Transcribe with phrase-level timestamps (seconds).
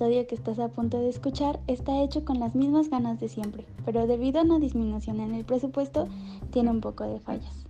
[0.00, 3.66] episodio que estás a punto de escuchar está hecho con las mismas ganas de siempre,
[3.84, 6.08] pero debido a una disminución en el presupuesto,
[6.50, 7.66] tiene un poco de fallas.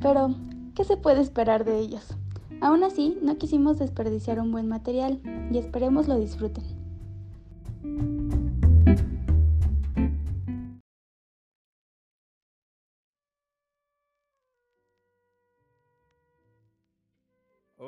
[0.00, 0.34] Pero,
[0.74, 2.16] ¿qué se puede esperar de ellos?
[2.62, 5.20] Aún así, no quisimos desperdiciar un buen material
[5.52, 6.64] y esperemos lo disfruten.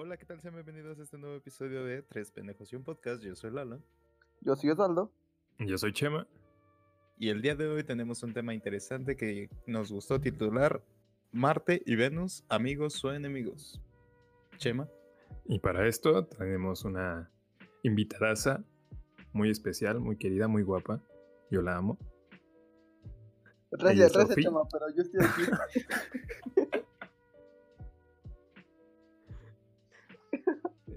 [0.08, 0.40] Hola, ¿qué tal?
[0.40, 3.22] Sean bienvenidos a este nuevo episodio de Tres Pendejos y un Podcast.
[3.22, 3.82] Yo soy Lalo.
[4.40, 5.12] Yo soy Osvaldo.
[5.58, 6.26] Yo soy Chema.
[7.18, 10.82] Y el día de hoy tenemos un tema interesante que nos gustó titular
[11.30, 13.82] Marte y Venus, amigos o enemigos.
[14.56, 14.88] Chema.
[15.44, 17.30] Y para esto tenemos una
[17.82, 18.64] invitadaza
[19.34, 21.02] muy especial, muy querida, muy guapa.
[21.50, 21.98] Yo la amo.
[23.72, 26.78] Gracias, gracias, Chema, pero yo estoy aquí.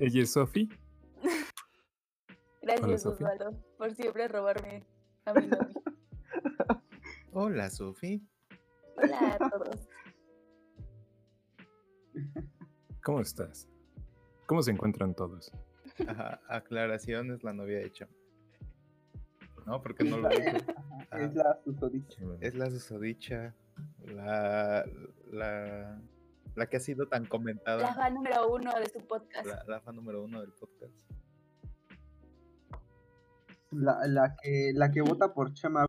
[0.01, 0.67] Ella es Sofi.
[2.63, 4.83] Gracias, Osvaldo, por siempre robarme
[5.25, 5.83] a mi novio.
[7.33, 8.27] Hola, Sofi.
[8.97, 9.87] Hola a todos.
[13.03, 13.69] ¿Cómo estás?
[14.47, 15.51] ¿Cómo se encuentran todos?
[16.07, 18.11] Ajá, aclaración es la novia de Chema.
[19.67, 20.57] No, porque no lo dije.
[21.11, 22.21] Es la susodicha.
[22.39, 23.53] Es la susodicha.
[24.07, 24.83] La,
[25.31, 26.01] la,
[26.55, 27.81] la que ha sido tan comentada.
[27.81, 29.45] La fan número uno de su podcast.
[29.45, 30.93] La, la fan número uno del podcast.
[33.71, 35.85] La, la, que, la que vota por Chema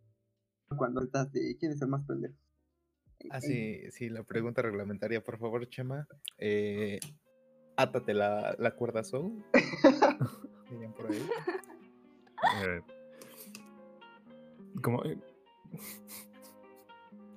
[0.76, 2.34] cuando estás de quién es el más pendejo.
[3.30, 6.06] Ah, sí, sí, la pregunta reglamentaria, por favor, Chema.
[6.38, 6.98] Eh,
[7.76, 9.44] átate la, la cuerda soul.
[10.70, 11.28] Dirían por ahí.
[12.64, 12.80] Eh,
[14.82, 15.18] como, eh,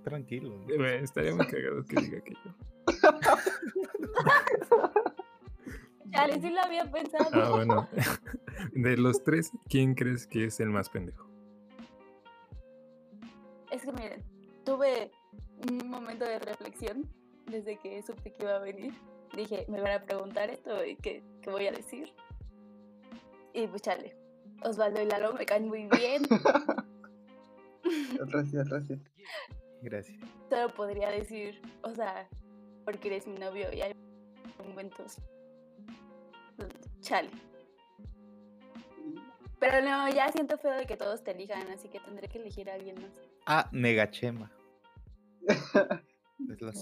[0.04, 0.66] Tranquilo.
[0.70, 2.56] eh, estaría muy cagado que diga aquello.
[6.12, 7.30] Chale, sí lo había pensado.
[7.34, 7.88] Ah, bueno.
[8.74, 11.28] De los tres, ¿quién crees que es el más pendejo?
[13.72, 14.24] Es que miren,
[14.64, 15.12] tuve
[15.70, 17.10] un momento de reflexión
[17.48, 18.94] desde que supe que iba a venir.
[19.36, 22.14] Dije, me van a preguntar esto y qué, qué voy a decir.
[23.54, 24.16] Y pues chale,
[24.64, 26.24] Osvaldo y Lalo me caen muy bien.
[28.28, 29.00] Gracias, gracias.
[29.82, 30.18] Gracias.
[30.50, 32.28] Solo podría decir, o sea,
[32.86, 33.94] porque eres mi novio y hay
[34.66, 35.18] momentos.
[37.02, 37.30] Chale.
[39.60, 42.70] Pero no, ya siento feo de que todos te elijan, así que tendré que elegir
[42.70, 43.20] a alguien más.
[43.46, 44.12] Ah, la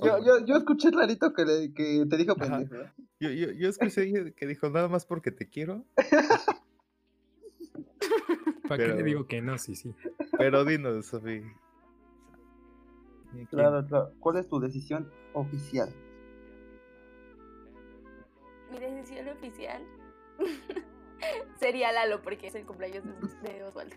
[0.04, 2.76] Yo, yo, yo escuché clarito que, le, que te dijo pendejo.
[2.76, 2.92] ¿eh?
[3.20, 5.86] Yo, yo, yo escuché que dijo nada más porque te quiero.
[8.68, 9.58] ¿Para qué le digo que no?
[9.58, 9.94] Sí, sí.
[10.38, 11.44] Pero dinos, Sofi.
[13.34, 13.46] ¿Quién?
[13.48, 14.12] Claro, claro.
[14.20, 15.90] ¿Cuál es tu decisión oficial?
[18.72, 19.84] Mi decisión oficial
[21.60, 23.96] sería Lalo, porque es el cumpleaños de, de Osvaldo.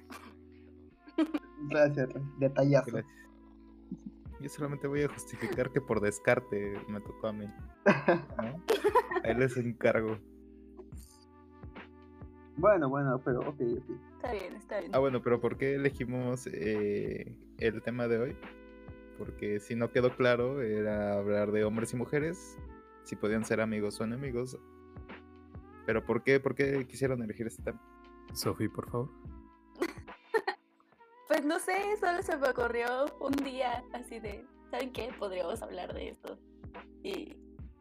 [1.69, 2.09] Gracias,
[2.39, 2.91] detallazo.
[2.93, 3.17] Gracias.
[4.41, 7.47] Yo solamente voy a justificar que por descarte me tocó a mí.
[8.37, 8.63] ¿no?
[9.25, 10.19] Ahí les encargo.
[12.59, 13.91] Bueno, bueno, pero ok, ok.
[14.17, 14.95] Está bien, está bien.
[14.95, 18.37] Ah, bueno, pero ¿por qué elegimos eh, el tema de hoy?
[19.19, 22.59] Porque si no quedó claro, era hablar de hombres y mujeres,
[23.05, 24.59] si podían ser amigos o enemigos.
[25.87, 27.81] Pero ¿por qué, por qué quisieron elegir este tema?
[28.35, 29.11] Sofi, por favor.
[31.29, 35.11] Pues no sé, solo se me ocurrió un día así de, ¿saben qué?
[35.19, 36.39] Podríamos hablar de esto.
[37.03, 37.37] Y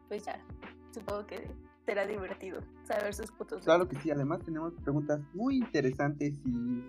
[0.08, 0.44] pues ya,
[0.90, 1.48] supongo que
[1.84, 3.62] será divertido saber sus putos.
[3.62, 6.82] Claro que sí, además tenemos preguntas muy interesantes y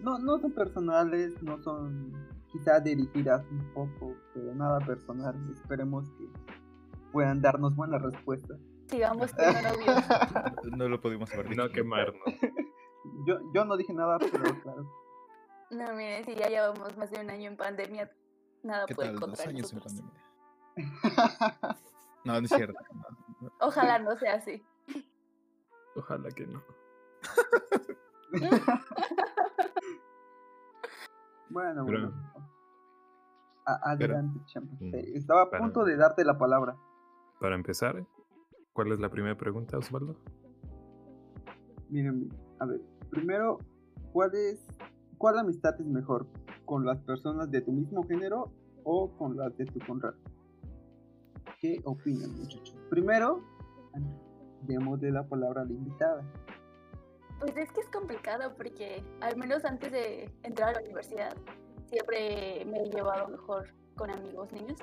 [0.00, 2.12] no, no son personales, no son
[2.58, 5.34] quizá dirigidas un poco, pero nada personal.
[5.52, 6.24] Esperemos que
[7.12, 8.58] puedan darnos buenas respuestas.
[8.88, 9.30] Sigamos.
[10.76, 11.62] No lo pudimos haber dicho.
[11.62, 12.20] No quemarnos.
[13.26, 14.92] Yo, yo no dije nada, pero claro.
[15.70, 18.10] No, miren, si ya llevamos más de un año en pandemia,
[18.62, 19.20] nada ¿Qué puede tal?
[19.20, 20.12] Dos contra años en pandemia.
[22.24, 22.78] No, no es cierto.
[23.40, 23.50] no.
[23.60, 24.62] Ojalá no sea así.
[25.96, 26.62] Ojalá que no.
[31.50, 32.12] Bueno, bueno.
[33.74, 34.66] Adelante, Chama.
[34.80, 36.76] Mm, Eh, Estaba a para- punto de darte la palabra.
[37.40, 38.04] Para empezar,
[38.72, 40.16] ¿cuál es la primera pregunta, Osvaldo?
[41.88, 42.28] Miren,
[42.60, 42.80] a ver,
[43.10, 43.58] primero,
[44.12, 44.66] ¿cuál es,
[45.16, 46.26] cuál amistad es mejor?
[46.64, 48.52] ¿Con las personas de tu mismo género
[48.84, 50.14] o con las de tu conrad?
[51.60, 52.76] ¿Qué opinan, muchachos?
[52.90, 53.42] Primero,
[54.62, 56.22] démosle la palabra a la invitada.
[57.40, 61.34] Pues es que es complicado porque al menos antes de entrar a la universidad
[61.88, 64.78] siempre me he llevado mejor con amigos niños.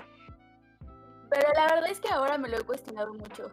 [1.30, 3.52] Pero la verdad es que ahora me lo he cuestionado mucho.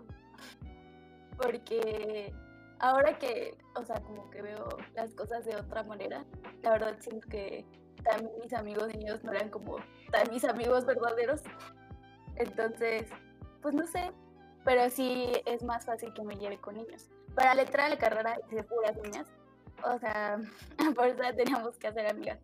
[1.37, 2.33] Porque
[2.79, 6.25] ahora que, o sea, como que veo las cosas de otra manera,
[6.63, 7.65] la verdad siento que
[8.03, 9.77] también mis amigos niños no eran como
[10.11, 11.43] tan mis amigos verdaderos.
[12.37, 13.09] Entonces,
[13.61, 14.13] pues no sé,
[14.65, 17.11] pero sí es más fácil que me lleve con niños.
[17.35, 19.27] Para la letra de la carrera de puras niñas,
[19.85, 20.39] o sea,
[20.95, 22.39] por eso teníamos que hacer amigas.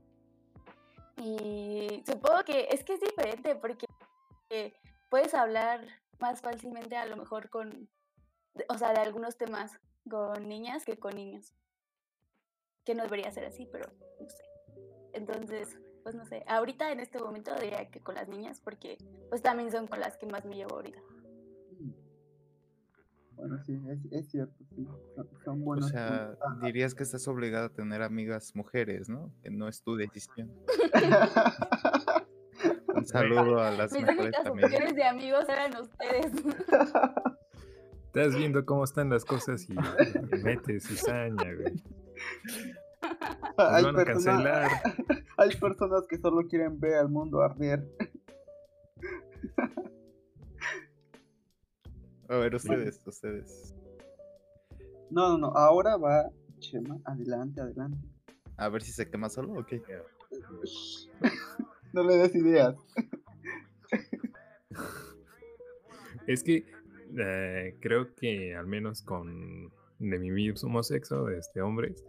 [1.21, 3.87] Y supongo que es que es diferente porque
[5.09, 5.87] puedes hablar
[6.19, 7.89] más fácilmente a lo mejor con,
[8.69, 9.79] o sea, de algunos temas
[10.09, 11.55] con niñas que con niños.
[12.85, 14.45] Que no debería ser así, pero no sé.
[15.13, 18.97] Entonces, pues no sé, ahorita en este momento diría que con las niñas porque
[19.29, 21.01] pues también son con las que más me llevo ahorita.
[23.39, 23.81] Bueno, sí,
[24.11, 24.87] es, cierto, sí.
[25.45, 25.87] Son, buenas.
[25.87, 29.33] O sea, dirías que estás obligada a tener amigas mujeres, ¿no?
[29.43, 30.51] Que no es tu decisión.
[32.95, 34.49] Un saludo a las Mis amigas.
[34.49, 36.33] opciones de amigos eran ustedes.
[38.07, 41.81] Estás viendo cómo están las cosas y, y metes cizaña, güey.
[43.57, 44.71] Hay, van a personas, cancelar.
[45.37, 47.87] hay personas que solo quieren ver al mundo arder.
[52.29, 53.75] A ver, ustedes, ustedes.
[55.11, 55.47] No, no, no.
[55.57, 56.99] Ahora va Chema.
[57.05, 58.07] Adelante, adelante.
[58.57, 59.83] A ver si se quema solo o qué.
[61.95, 62.77] No le des ideas.
[66.27, 66.67] Es que
[67.19, 72.05] eh, creo que al menos con de mi mismo sexo, de este hombres,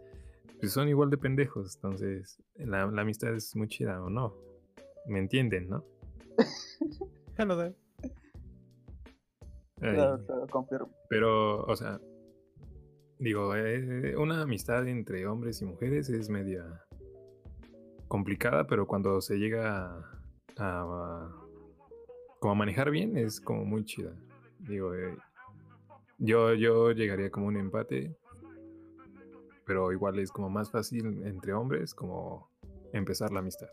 [0.60, 1.76] pues son igual de pendejos.
[1.76, 4.36] Entonces, la, la amistad es muy chida o no.
[5.06, 5.82] ¿Me entienden, no?
[7.38, 7.74] Hello there.
[9.80, 10.90] Ay, Claro, claro, confirmo.
[11.08, 12.00] Pero, o sea,
[13.18, 16.64] digo, eh, una amistad entre hombres y mujeres es media
[18.08, 20.20] complicada, pero cuando se llega a,
[20.58, 21.36] a-
[22.40, 24.12] como a manejar bien es como muy chida.
[24.58, 25.16] Digo, eh,
[26.18, 28.16] yo, yo llegaría como un empate,
[29.66, 32.50] pero igual es como más fácil entre hombres como
[32.92, 33.68] empezar la amistad.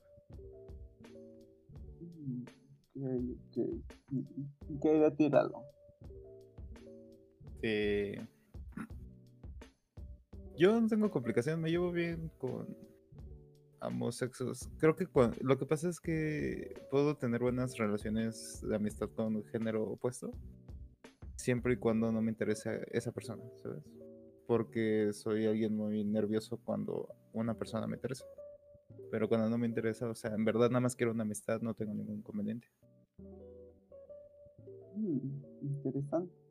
[2.95, 3.31] Mm.
[4.11, 5.29] ¿Y ¿Qué hay de ti,
[7.61, 8.25] Eh,
[10.57, 12.75] Yo no tengo complicación, me llevo bien con
[13.79, 14.67] ambos sexos.
[14.79, 15.07] Creo que
[15.41, 20.31] lo que pasa es que puedo tener buenas relaciones de amistad con un género opuesto,
[21.35, 23.83] siempre y cuando no me interese esa persona, ¿sabes?
[24.47, 28.25] Porque soy alguien muy nervioso cuando una persona me interesa.
[29.11, 31.75] Pero cuando no me interesa, o sea, en verdad nada más quiero una amistad, no
[31.75, 32.67] tengo ningún inconveniente.
[34.95, 35.19] Mm,
[35.61, 36.46] interesante.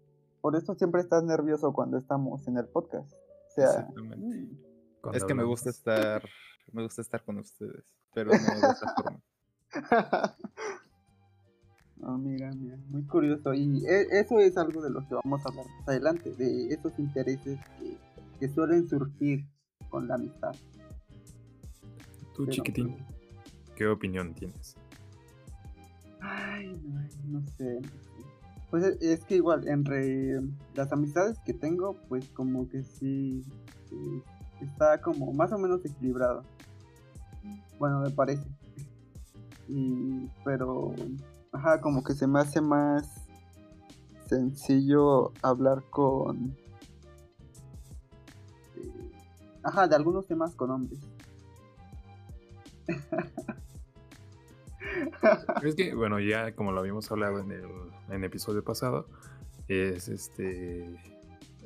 [0.46, 3.12] Por eso siempre estás nervioso cuando estamos en el podcast.
[3.12, 4.16] O sea, Exactamente.
[4.16, 6.22] mm, Es que me gusta estar,
[6.72, 7.84] me gusta estar con ustedes,
[8.14, 9.20] pero no de esa forma.
[12.22, 13.54] Mira, mira, muy curioso.
[13.54, 16.96] Y e- eso es algo de lo que vamos a hablar más adelante, de esos
[17.00, 17.98] intereses que,
[18.38, 19.44] que suelen surgir
[19.90, 20.54] con la amistad.
[22.36, 23.04] Tú, Pero, chiquitín,
[23.74, 24.76] ¿qué opinión tienes?
[26.20, 27.00] Ay, no,
[27.40, 28.25] no sé, no sé.
[28.70, 30.40] Pues es, es que igual, entre
[30.74, 33.42] las amistades que tengo, pues como que sí,
[33.88, 34.22] sí,
[34.60, 36.42] está como más o menos equilibrado.
[37.78, 38.44] Bueno, me parece.
[39.68, 40.92] Y, pero,
[41.52, 43.26] ajá, como que se me hace más
[44.28, 46.56] sencillo hablar con...
[48.76, 49.10] eh,
[49.62, 51.00] Ajá, de algunos temas con hombres.
[55.62, 59.08] Es que, bueno, ya como lo habíamos hablado en el, episodio pasado,
[59.68, 60.94] es este.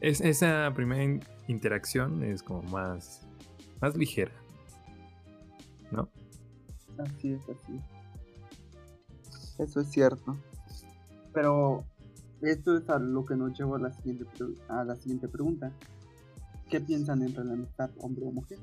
[0.01, 3.27] Es, esa primera in- interacción es como más,
[3.81, 4.33] más ligera.
[5.91, 6.09] ¿No?
[6.99, 9.61] Así es, así es.
[9.69, 10.37] Eso es cierto.
[11.33, 11.85] Pero
[12.41, 14.25] esto es a lo que nos lleva a la siguiente,
[14.69, 15.71] a la siguiente pregunta.
[16.71, 18.59] ¿Qué piensan entre la amistad hombre o mujer?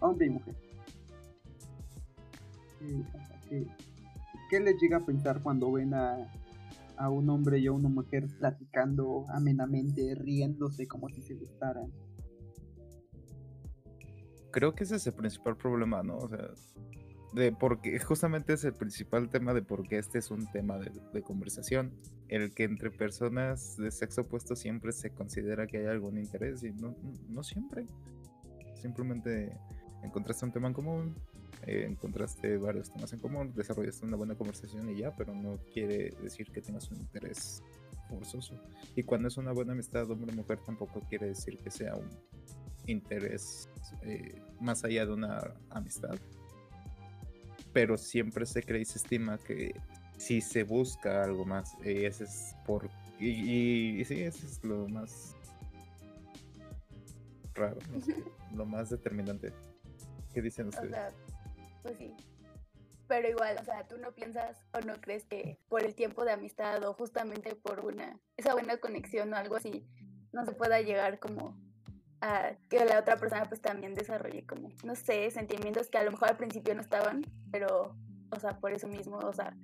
[0.00, 0.54] Hombre y mujer.
[2.78, 3.04] ¿Qué,
[3.48, 3.66] qué-
[4.48, 6.30] qué les llega a pensar cuando ven a,
[6.96, 11.92] a un hombre y a una mujer platicando amenamente, riéndose como si se gustaran?
[14.50, 16.18] Creo que ese es el principal problema, ¿no?
[16.18, 16.50] O sea,
[17.32, 21.22] de porque justamente es el principal tema de por qué este es un tema de,
[21.22, 21.92] conversación.
[22.28, 26.70] El que entre personas de sexo opuesto siempre se considera que hay algún interés y
[26.72, 26.96] no,
[27.28, 27.86] no siempre.
[28.74, 29.56] Simplemente
[30.02, 31.14] encontraste un tema en común,
[31.66, 36.10] eh, encontraste varios temas en común, desarrollaste una buena conversación y ya, pero no quiere
[36.22, 37.62] decir que tengas un interés
[38.08, 38.54] forzoso.
[38.96, 42.08] Y cuando es una buena amistad hombre-mujer tampoco quiere decir que sea un
[42.86, 43.68] interés
[44.02, 46.16] eh, más allá de una amistad.
[47.72, 49.74] Pero siempre se cree y se estima que
[50.16, 52.88] si se busca algo más, eh, ese es por.
[53.20, 55.34] Y, y- y sí, ese es lo más.
[57.54, 58.14] raro, no sé,
[58.54, 59.52] lo más determinante.
[60.32, 60.90] ¿Qué dicen O ustedes?
[60.92, 61.10] sea,
[61.96, 62.12] pues.
[63.06, 66.32] Pero igual, o sea, tú no piensas o no crees que por el tiempo de
[66.32, 69.86] amistad o justamente por una esa buena conexión o algo así
[70.32, 71.56] no se pueda llegar como
[72.20, 76.10] a que la otra persona pues también desarrolle como, no sé, sentimientos que a lo
[76.10, 77.96] mejor al principio no estaban, pero,
[78.30, 79.56] o sea, por eso mismo, o sea,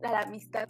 [0.00, 0.68] la amistad.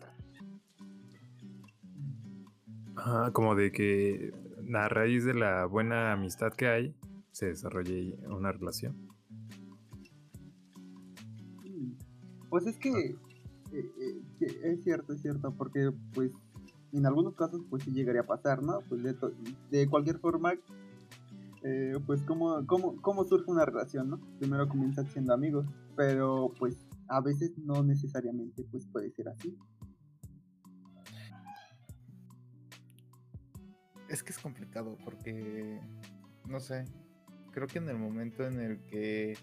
[3.32, 4.32] Como de que
[4.74, 6.94] a raíz de la buena amistad que hay,
[7.32, 9.13] se desarrolle una relación.
[12.54, 13.16] Pues es que eh,
[13.72, 16.30] eh, que es cierto, es cierto, porque pues
[16.92, 18.78] en algunos casos pues sí llegaría a pasar, ¿no?
[18.88, 19.02] Pues
[19.72, 20.54] de cualquier forma,
[21.64, 24.20] eh, pues ¿cómo, cómo, cómo surge una relación, ¿no?
[24.38, 29.58] Primero comienzan siendo amigos, pero pues a veces no necesariamente pues puede ser así.
[34.08, 35.80] Es que es complicado porque,
[36.48, 36.84] no sé,
[37.50, 39.36] creo que en el momento en el que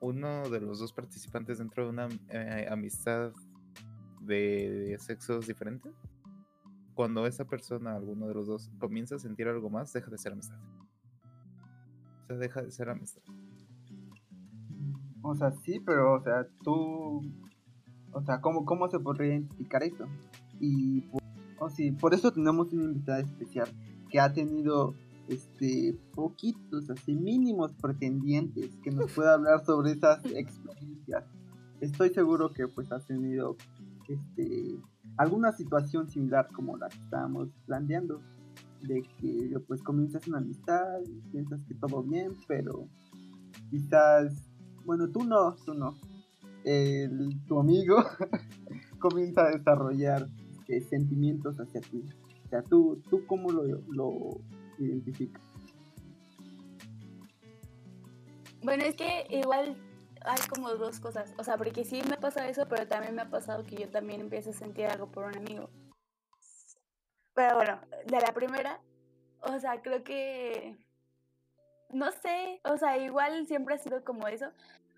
[0.00, 3.32] uno de los dos participantes dentro de una eh, amistad
[4.20, 5.92] de sexos diferentes,
[6.94, 10.32] cuando esa persona, alguno de los dos, comienza a sentir algo más, deja de ser
[10.32, 10.58] amistad.
[12.22, 13.22] O sea, deja de ser amistad.
[15.22, 17.22] O sea, sí, pero, o sea, tú,
[18.12, 20.06] o sea, ¿cómo, cómo se podría identificar eso?
[20.60, 21.22] Y, por,
[21.60, 23.68] o sí, por eso tenemos una invitada especial
[24.10, 24.94] que ha tenido,
[25.28, 31.24] este, poquitos, así, mínimos pretendientes que nos pueda hablar sobre esas experiencias.
[31.80, 33.56] Estoy seguro que, pues, has tenido,
[34.08, 34.76] este,
[35.16, 38.20] alguna situación similar como la que estábamos planteando,
[38.82, 41.00] de que, pues, comienzas una amistad
[41.32, 42.88] piensas que todo bien, pero
[43.70, 44.48] quizás
[44.88, 45.98] bueno, tú no, tú no.
[46.64, 47.96] El- tu amigo
[48.98, 50.26] comienza a desarrollar
[50.66, 52.02] eh, sentimientos hacia ti.
[52.46, 54.40] O sea, tú, tú cómo lo
[54.78, 55.42] identificas.
[58.62, 59.76] Bueno, es que igual
[60.22, 61.32] hay como dos cosas.
[61.38, 64.20] O sea, porque sí me pasa eso, pero también me ha pasado que yo también
[64.20, 65.70] empiezo a sentir algo por un amigo.
[67.34, 68.80] Pero bueno, de la primera,
[69.42, 70.76] o sea, creo que.
[71.90, 74.50] No sé, o sea, igual siempre ha sido como eso.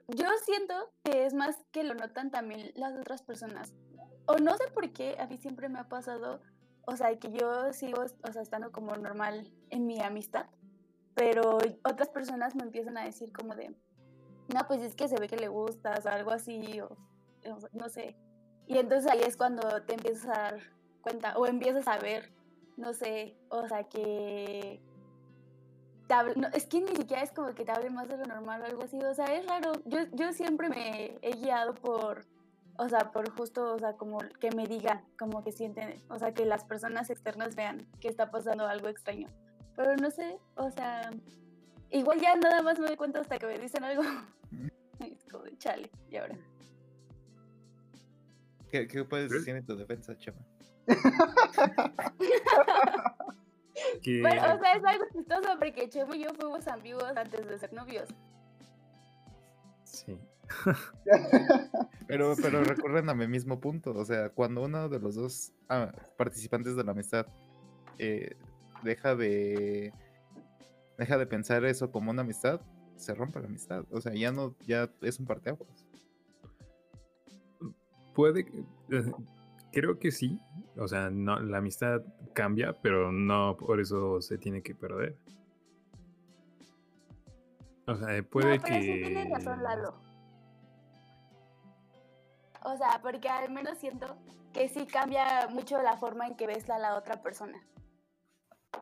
[0.08, 3.72] Yo siento que es más que lo notan también las otras personas.
[4.26, 6.40] O no sé por qué, a mí siempre me ha pasado,
[6.90, 10.46] o sea, que yo sigo, o sea, estando como normal en mi amistad
[11.20, 13.74] pero otras personas me empiezan a decir como de,
[14.54, 16.96] no, pues es que se ve que le gustas o algo así, o,
[17.72, 18.16] no sé.
[18.66, 20.60] Y entonces ahí es cuando te empiezas a dar
[21.02, 22.32] cuenta, o empiezas a ver,
[22.78, 24.80] no sé, o sea, que...
[26.54, 28.82] es que ni siquiera es como que te hable más de lo normal o algo
[28.84, 29.72] así, o sea, es raro.
[29.84, 32.24] Yo, yo siempre me he guiado por,
[32.76, 36.32] o sea, por justo, o sea, como que me digan, como que sienten, o sea,
[36.32, 39.28] que las personas externas vean que está pasando algo extraño.
[39.76, 41.10] Pero no sé, o sea,
[41.90, 44.02] igual ya nada más me doy cuenta hasta que me dicen algo.
[45.00, 46.36] Es como de chale, y ahora.
[48.70, 50.38] ¿Qué, qué puedes decir en tu defensa, Chema?
[54.04, 57.72] Bueno, o sea, es algo chistoso porque Chemo y yo fuimos amigos antes de ser
[57.72, 58.08] novios.
[59.84, 60.18] sí.
[62.06, 63.92] Pero, pero recuerden a mi mismo punto.
[63.94, 67.24] O sea, cuando uno de los dos ah, participantes de la amistad
[67.98, 68.36] eh,
[68.82, 69.92] deja de
[70.98, 72.60] deja de pensar eso como una amistad,
[72.96, 73.84] se rompe la amistad.
[73.92, 75.86] O sea, ya no, ya es un parteaguas.
[78.12, 79.12] Puede, que- eh,
[79.72, 80.40] creo que sí.
[80.76, 82.02] O sea, no, la amistad
[82.34, 85.16] cambia, pero no por eso se tiene que perder.
[87.86, 88.82] O sea, puede no, pero que.
[88.82, 90.09] sí tienes razón, Lalo.
[92.62, 94.16] O sea, porque al menos siento
[94.52, 97.58] que sí cambia mucho la forma en que ves a la otra persona.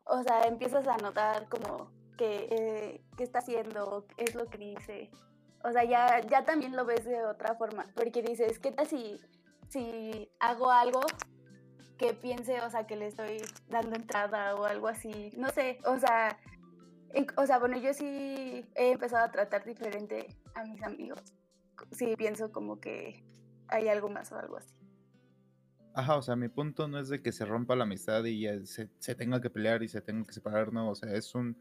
[0.05, 4.57] O sea, empiezas a notar como que eh, qué está haciendo, qué es lo que
[4.57, 5.09] dice.
[5.63, 7.87] O sea, ya, ya también lo ves de otra forma.
[7.95, 9.19] Porque dices, ¿qué tal si,
[9.69, 11.01] si hago algo
[11.97, 15.31] que piense, o sea, que le estoy dando entrada o algo así?
[15.37, 16.37] No sé, o sea,
[17.37, 21.21] o sea, bueno, yo sí he empezado a tratar diferente a mis amigos.
[21.91, 23.23] Sí, pienso como que
[23.69, 24.75] hay algo más o algo así.
[25.93, 28.63] Ajá, o sea, mi punto no es de que se rompa la amistad y ya
[28.65, 30.89] se, se tenga que pelear y se tenga que separar, no.
[30.91, 31.57] O sea, es un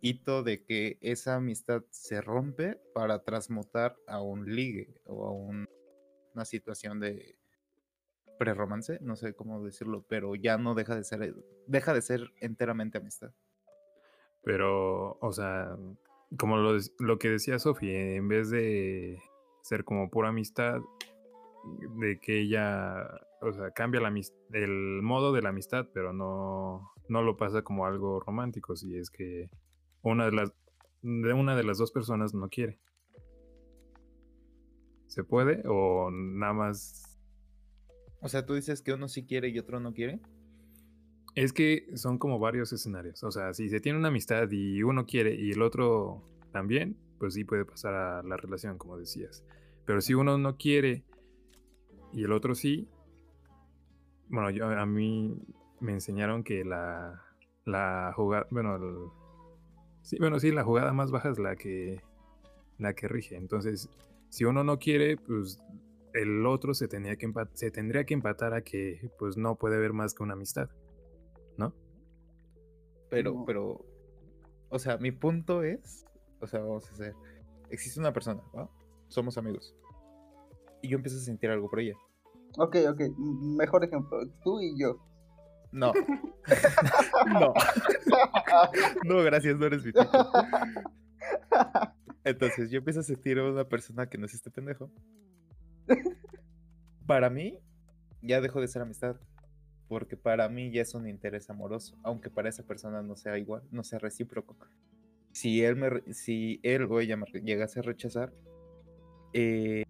[0.00, 5.68] hito de que esa amistad se rompe para transmutar a un ligue o a un-
[6.34, 7.36] una situación de
[8.38, 11.34] prerromance, no sé cómo decirlo, pero ya no deja de ser,
[11.66, 13.32] deja de ser enteramente amistad.
[14.42, 15.76] Pero, o sea,
[16.38, 19.20] como lo, lo que decía Sofi, en vez de
[19.62, 20.80] ser como pura amistad,
[21.98, 23.06] de que ella,
[23.42, 24.12] o sea, cambia la
[24.52, 29.10] el modo de la amistad, pero no, no lo pasa como algo romántico si es
[29.10, 29.50] que
[30.02, 30.52] una de las
[31.02, 32.78] de una de las dos personas no quiere.
[35.06, 37.18] ¿Se puede o nada más?
[38.20, 40.20] O sea, tú dices que uno sí quiere y otro no quiere.
[41.34, 43.22] Es que son como varios escenarios.
[43.24, 47.34] O sea, si se tiene una amistad y uno quiere y el otro también, pues
[47.34, 49.44] sí puede pasar a la relación, como decías.
[49.86, 51.04] Pero si uno no quiere
[52.12, 52.88] y el otro sí,
[54.28, 55.36] bueno, yo, a mí
[55.80, 57.20] me enseñaron que la,
[57.64, 59.12] la jugada, bueno,
[60.02, 62.00] sí, bueno, sí, la jugada más baja es la que,
[62.78, 63.36] la que rige.
[63.36, 63.88] Entonces,
[64.28, 65.60] si uno no quiere, pues
[66.14, 69.92] el otro se, tenía que se tendría que empatar a que pues no puede haber
[69.92, 70.68] más que una amistad,
[71.56, 71.74] ¿no?
[73.08, 73.84] Pero, pero,
[74.68, 76.06] o sea, mi punto es,
[76.40, 77.14] o sea, vamos a hacer,
[77.70, 78.70] existe una persona, ¿va?
[79.08, 79.74] Somos amigos.
[80.82, 81.94] Y yo empiezo a sentir algo por ella.
[82.58, 84.96] Ok, ok, mejor ejemplo, tú y yo.
[85.72, 85.92] No.
[87.32, 87.54] no.
[89.04, 90.10] no, gracias, no eres mi tipo.
[92.24, 94.90] Entonces yo empiezo a sentir a una persona que no es este pendejo.
[97.06, 97.58] Para mí,
[98.22, 99.16] ya dejó de ser amistad.
[99.88, 101.96] Porque para mí ya es un interés amoroso.
[102.04, 104.56] Aunque para esa persona no sea igual, no sea recíproco.
[105.32, 108.32] Si él, me, si él o ella me llegase a rechazar,
[109.32, 109.84] eh,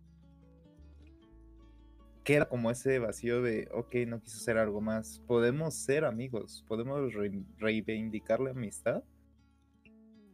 [2.24, 5.22] queda como ese vacío de, ok, no quiso hacer algo más.
[5.26, 7.12] Podemos ser amigos, podemos
[7.58, 9.02] reivindicar la amistad,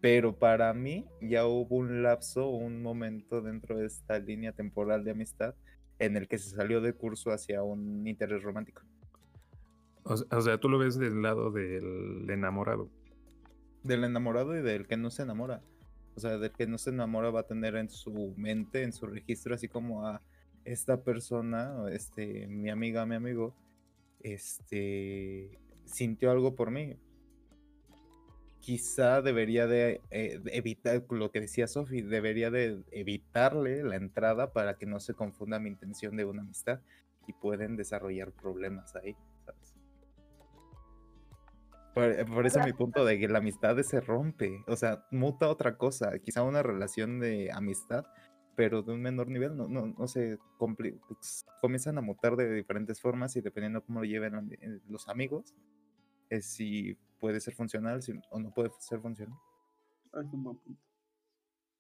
[0.01, 5.13] pero para mí ya hubo un lapso, un momento dentro de esta línea temporal de
[5.13, 5.55] amistad
[5.99, 8.83] en el que se salió de curso hacia un interés romántico.
[10.05, 12.89] O sea, tú lo ves del lado del enamorado.
[13.83, 15.63] Del enamorado y del que no se enamora.
[16.15, 19.07] O sea, del que no se enamora va a tener en su mente, en su
[19.07, 20.23] registro, así como a
[20.67, 23.55] esta persona, este, mi amiga, mi amigo,
[24.21, 26.97] este, sintió algo por mí.
[28.61, 34.77] Quizá debería de, eh, evitar lo que decía Sofi, debería de evitarle la entrada para
[34.77, 36.81] que no se confunda mi intención de una amistad
[37.29, 39.17] y pueden desarrollar problemas ahí,
[41.95, 46.19] Por, eso mi punto de que la amistad se rompe, o sea, muta otra cosa,
[46.19, 48.05] quizá una relación de amistad,
[48.57, 50.39] pero de un menor nivel, no, no, no se
[51.61, 55.55] comienzan a mutar de diferentes formas y dependiendo cómo lo lleven eh, los amigos,
[56.31, 59.39] es si puede ser funcional o no puede ser funcional.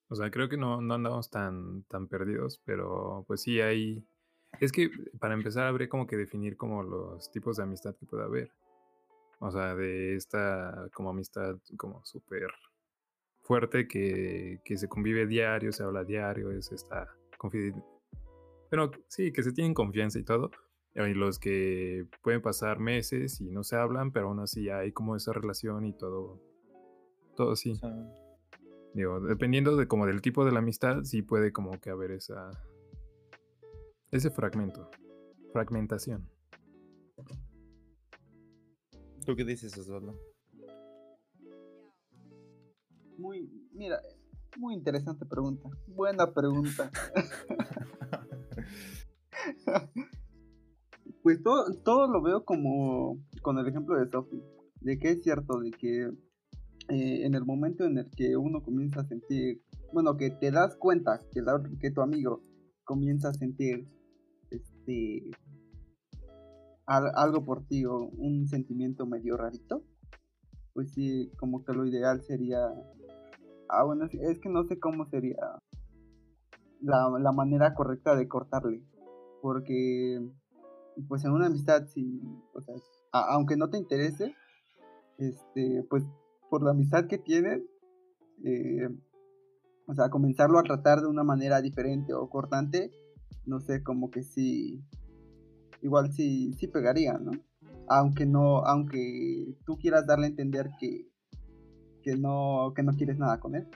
[0.08, 4.06] O sea, creo que no, no andamos tan, tan perdidos, pero pues sí hay...
[4.60, 8.24] Es que para empezar habría como que definir como los tipos de amistad que puede
[8.24, 8.52] haber.
[9.38, 12.50] O sea, de esta como amistad como súper
[13.46, 17.85] fuerte que, que, se convive diario, se habla diario, es esta confidencial.
[18.68, 20.50] Pero sí, que se tienen confianza y todo.
[20.96, 25.14] Hay los que pueden pasar meses y no se hablan, pero aún así hay como
[25.14, 26.40] esa relación y todo.
[27.37, 27.78] Todo así.
[28.94, 32.50] Digo, dependiendo de como del tipo de la amistad, sí puede como que haber esa.
[34.11, 34.90] ese fragmento.
[35.52, 36.28] Fragmentación.
[39.26, 40.18] ¿Tú qué dices, Osvaldo?
[43.18, 44.00] Muy, mira,
[44.59, 45.68] muy interesante pregunta.
[45.87, 46.90] Buena pregunta.
[51.22, 54.40] Pues todo, todo lo veo como con el ejemplo de Sophie,
[54.81, 56.02] de que es cierto, de que
[56.88, 59.61] eh, en el momento en el que uno comienza a sentir,
[59.92, 61.42] bueno, que te das cuenta que,
[61.81, 62.42] que tu amigo
[62.85, 63.88] comienza a sentir
[64.50, 65.33] este
[66.87, 69.83] algo por ti o un sentimiento medio rarito,
[70.72, 72.68] pues sí, como que lo ideal sería,
[73.68, 75.37] ah, bueno, es que no sé cómo sería
[76.81, 78.83] la, la manera correcta de cortarle,
[79.42, 80.20] porque
[81.09, 82.20] pues en una amistad, si,
[82.52, 82.74] o sea,
[83.12, 84.35] aunque no te interese,
[85.18, 86.05] este, pues
[86.50, 87.66] por la amistad que tienen,
[88.44, 88.88] eh,
[89.87, 92.90] o sea, comenzarlo a tratar de una manera diferente o cortante,
[93.44, 94.83] no sé, como que sí,
[95.83, 97.33] igual sí, sí pegaría, ¿no?
[97.88, 101.09] Aunque no, aunque tú quieras darle a entender que,
[102.06, 103.66] que no, que no quieres nada con él.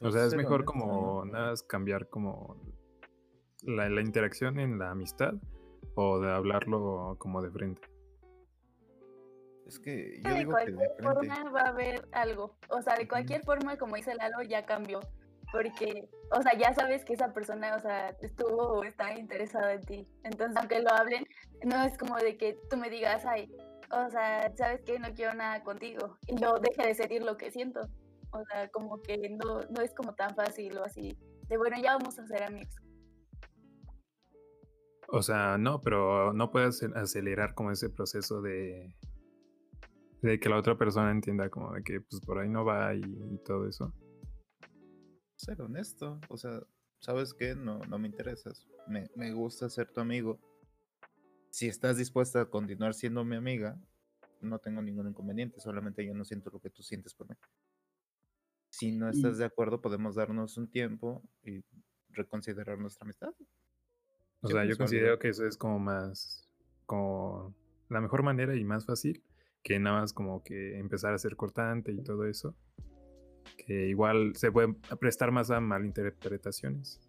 [0.00, 2.56] O sea, es mejor como nada, cambiar como
[3.62, 5.34] la, la, interacción en la amistad
[5.96, 7.82] o de hablarlo como de frente?
[9.66, 12.56] Es que yo de digo cualquier forma va a haber algo.
[12.70, 15.00] O sea, de cualquier forma, como dice Lalo, ya cambió.
[15.52, 19.82] Porque, o sea, ya sabes que esa persona, o sea, estuvo o está interesada en
[19.82, 20.08] ti.
[20.24, 21.26] Entonces, aunque lo hablen,
[21.64, 23.54] no es como de que tú me digas, ay,
[23.90, 26.18] o sea, sabes que no quiero nada contigo.
[26.26, 27.80] Y yo deje de sentir lo que siento.
[28.32, 31.16] O sea, como que no, no es como tan fácil o así.
[31.48, 32.74] De bueno, ya vamos a ser amigos.
[35.08, 38.96] O sea, no, pero no puedes acel- acelerar como ese proceso de,
[40.22, 43.00] de que la otra persona entienda como de que pues por ahí no va y,
[43.00, 43.92] y todo eso.
[45.36, 46.18] Ser honesto.
[46.28, 46.60] O sea,
[46.98, 47.54] ¿sabes qué?
[47.54, 48.66] No, no me interesas.
[48.88, 50.40] Me, me gusta ser tu amigo.
[51.56, 53.80] Si estás dispuesta a continuar siendo mi amiga,
[54.42, 55.58] no tengo ningún inconveniente.
[55.58, 57.34] Solamente yo no siento lo que tú sientes por mí.
[58.68, 61.64] Si no Y- estás de acuerdo, podemos darnos un tiempo y
[62.10, 63.30] reconsiderar nuestra amistad.
[64.42, 66.46] O Yo sea, yo considero algo- que eso es como más,
[66.84, 67.54] como
[67.88, 69.22] la mejor manera y más fácil
[69.62, 72.54] que nada más como que empezar a ser cortante y todo eso.
[73.56, 77.00] Que igual se puede prestar más a malinterpretaciones.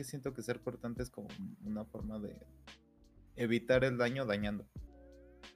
[0.00, 1.28] Que siento que ser cortante es como
[1.62, 2.34] una forma de
[3.36, 4.66] evitar el daño dañando.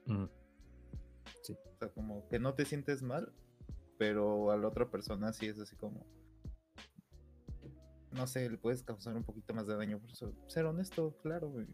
[0.05, 0.25] Ujú.
[0.25, 1.43] O
[1.79, 3.33] sea, como que no te sientes mal,
[3.97, 6.05] pero a la otra persona sí es así como.
[8.11, 9.97] No sé, le puedes causar un poquito más de daño.
[9.99, 11.67] Por eso, ser honesto, claro, y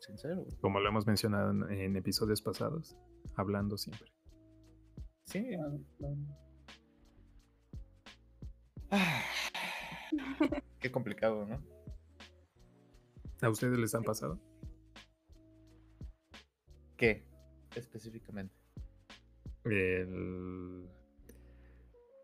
[0.00, 0.48] sincero.
[0.60, 2.96] Como lo hemos mencionado en, en episodios pasados,
[3.36, 4.10] hablando siempre.
[5.26, 5.46] Sí.
[5.46, 6.16] Claro, claro.
[10.80, 11.73] Qué complicado, ¿no?
[13.44, 14.40] ¿A ustedes les han pasado?
[16.96, 17.26] ¿Qué?
[17.74, 18.54] Específicamente.
[19.64, 20.88] El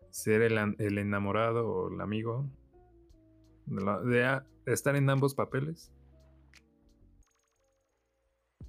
[0.09, 2.49] ser el, an- el enamorado o el amigo.
[3.67, 5.91] De, la- de a- de estar en ambos papeles.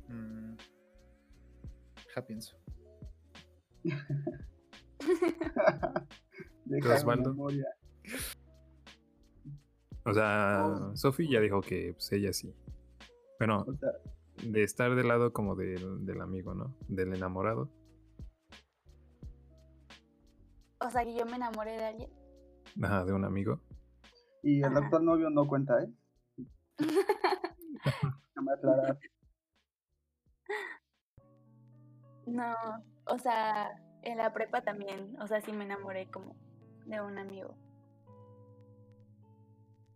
[0.08, 0.54] Mm,
[2.14, 2.56] Ja, pienso.
[6.66, 7.30] Deja Osvaldo?
[7.30, 7.66] memoria.
[10.04, 10.96] O sea, Oh.
[10.96, 12.54] Sophie ya dijo que pues, ella sí.
[13.38, 13.90] Bueno, O sea,
[14.44, 16.76] de estar del lado como del, del amigo, ¿no?
[16.88, 17.68] Del enamorado.
[20.80, 22.10] O sea, que yo me enamoré de alguien.
[22.82, 23.60] Ajá, de un amigo.
[24.42, 24.78] y el Ajá.
[24.78, 25.92] actual novio no cuenta, ¿eh?
[32.26, 32.54] No,
[33.06, 33.70] o sea,
[34.02, 36.36] en la prepa también, o sea, sí me enamoré como
[36.86, 37.56] de un amigo.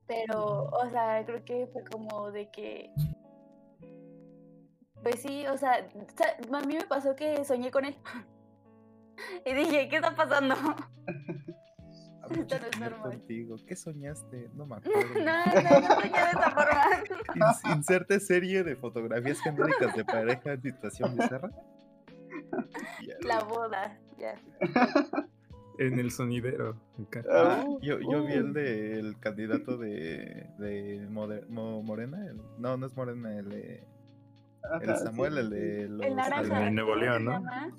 [0.06, 2.90] Pero, o sea, creo que fue como de que,
[5.02, 5.74] pues sí, o sea,
[6.52, 7.96] a mí me pasó que soñé con él.
[9.46, 10.54] Y dije, ¿qué está pasando?
[12.30, 13.00] Esto no es normal.
[13.12, 13.56] contigo.
[13.66, 14.50] ¿Qué soñaste?
[14.54, 15.20] No me No, acuerdo.
[15.24, 16.84] no, no soñé de esa forma.
[17.34, 21.50] Ins- inserte serie de fotografías genéricas de pareja en situación bizarra.
[23.22, 24.34] La boda, ya.
[25.78, 26.76] En el sonidero.
[27.30, 28.52] Ah, Uh, yo, yo vi el uh.
[28.52, 32.26] del candidato de, de Mo- Morena.
[32.26, 33.84] el- no, no es Morena, el de.
[34.80, 36.06] El Samuel, sí, el de los.
[36.06, 36.60] El naranja.
[36.60, 37.32] de Nuevo ¿cómo se León, ¿no?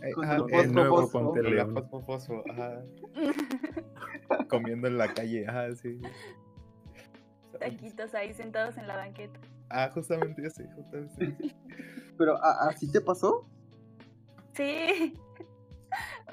[0.03, 1.73] Eh, ajá, el El nuevo fosfo, Ponte con la León.
[1.73, 2.81] fosfofoso, ajá,
[4.49, 5.99] comiendo en la calle, ajá, sí.
[7.59, 9.39] Taquitos ahí sentados en la banqueta.
[9.69, 11.55] Ah, justamente ese, justamente ese.
[12.17, 13.49] Pero, ¿a- ¿así te pasó?
[14.53, 15.13] Sí.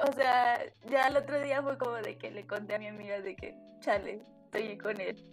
[0.02, 3.20] O sea, ya el otro día fue como de que le conté a mi amiga
[3.20, 5.24] de que, chale, estoy con él.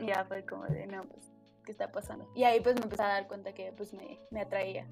[0.00, 1.32] Y ya fue como de, no, pues,
[1.64, 2.28] ¿qué está pasando?
[2.34, 4.86] Y ahí pues me empecé a dar cuenta que pues me, me atraía.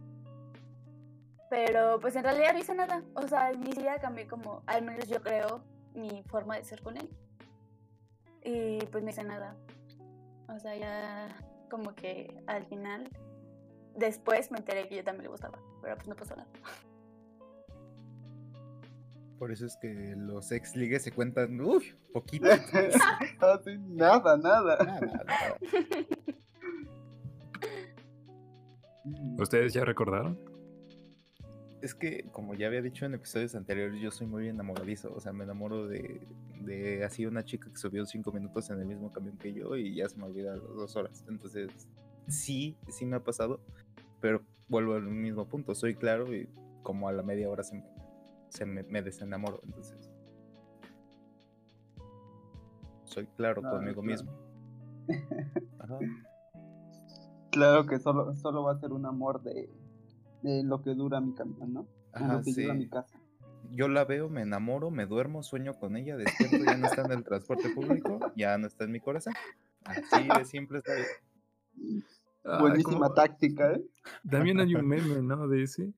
[1.48, 3.02] Pero pues en realidad no hice nada.
[3.14, 5.62] O sea, ni siquiera cambié como, al menos yo creo,
[5.94, 7.10] mi forma de ser con él.
[8.44, 9.56] Y pues no hice nada.
[10.48, 11.36] O sea, ya
[11.68, 13.08] como que al final,
[13.96, 15.58] después me enteré que yo también le gustaba.
[15.82, 16.48] Pero pues no pasó nada.
[19.40, 22.44] Por eso es que los ex ligues se cuentan, uff, poquito.
[23.40, 24.76] Así, nada, nada.
[24.84, 25.56] Nada, nada.
[29.38, 30.38] ¿Ustedes ya recordaron?
[31.80, 35.10] Es que, como ya había dicho en episodios anteriores, yo soy muy enamoradizo.
[35.14, 36.20] O sea, me enamoro de,
[36.60, 39.94] de así una chica que subió cinco minutos en el mismo camión que yo y
[39.94, 41.24] ya se me olvida las dos horas.
[41.30, 41.70] Entonces,
[42.28, 43.58] sí, sí me ha pasado.
[44.20, 45.74] Pero vuelvo al mismo punto.
[45.74, 46.46] Soy claro y
[46.82, 47.84] como a la media hora se me,
[48.50, 49.60] se me, me desenamoro.
[49.64, 50.10] Entonces,
[53.04, 54.02] soy claro conmigo claro.
[54.02, 54.32] mismo.
[55.78, 55.98] Ajá.
[57.50, 59.68] Claro que solo, solo va a ser un amor de,
[60.42, 61.86] de lo que dura mi camión, ¿no?
[62.12, 62.78] Ajá, lo que llega a sí.
[62.78, 63.18] mi casa.
[63.72, 67.12] Yo la veo, me enamoro, me duermo, sueño con ella, despierto, ya no está en
[67.12, 69.34] el transporte público, ya no está en mi corazón.
[69.84, 70.92] Así de simple está.
[72.44, 73.84] Ah, Buenísima táctica, ¿eh?
[74.28, 75.46] También hay un meme, ¿no?
[75.46, 75.92] De ese.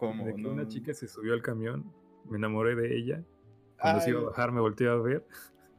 [0.00, 0.50] Como De que no.
[0.50, 1.92] una chica se subió al camión,
[2.24, 3.22] me enamoré de ella.
[3.80, 5.26] Cuando se iba a Ay, bajar me volteé a ver.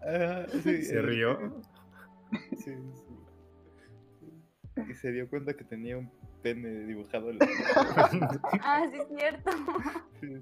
[0.01, 1.61] ah, sí, Se el- rió.
[2.57, 4.31] Sí, sí.
[4.89, 6.09] Y se dio cuenta que tenía un
[6.41, 7.45] pene dibujado en la
[8.63, 9.51] Ah, sí, es cierto.
[10.21, 10.41] Sí,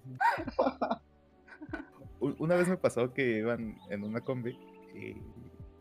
[2.19, 4.51] Una vez me pasó que iban en una combi
[4.93, 5.15] y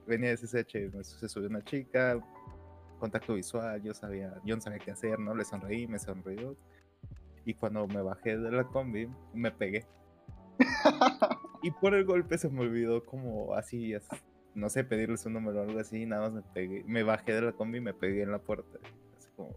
[0.07, 2.19] venía de CCH, se subió una chica,
[2.99, 5.35] contacto visual, yo sabía, yo no sabía qué hacer, ¿no?
[5.35, 6.57] Le sonreí, me sonrió.
[7.49, 9.87] Y cuando me bajé de la combi, me pegué.
[11.63, 14.07] Y por el golpe se me olvidó como así, as-
[14.55, 16.85] no sé, pedirle su número o algo así, nada más me pegué.
[16.85, 18.79] Me bajé de la combi y me pegué en la puerta.
[19.17, 19.55] Así como...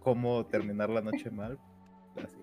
[0.00, 1.60] ¿Cómo terminar la noche mal?
[2.16, 2.38] Así.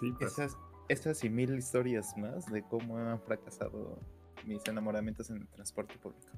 [0.00, 0.32] Sí, pues.
[0.32, 0.56] Esas,
[0.88, 3.98] esas y mil historias más de cómo han fracasado
[4.46, 6.28] mis enamoramientos en el transporte público.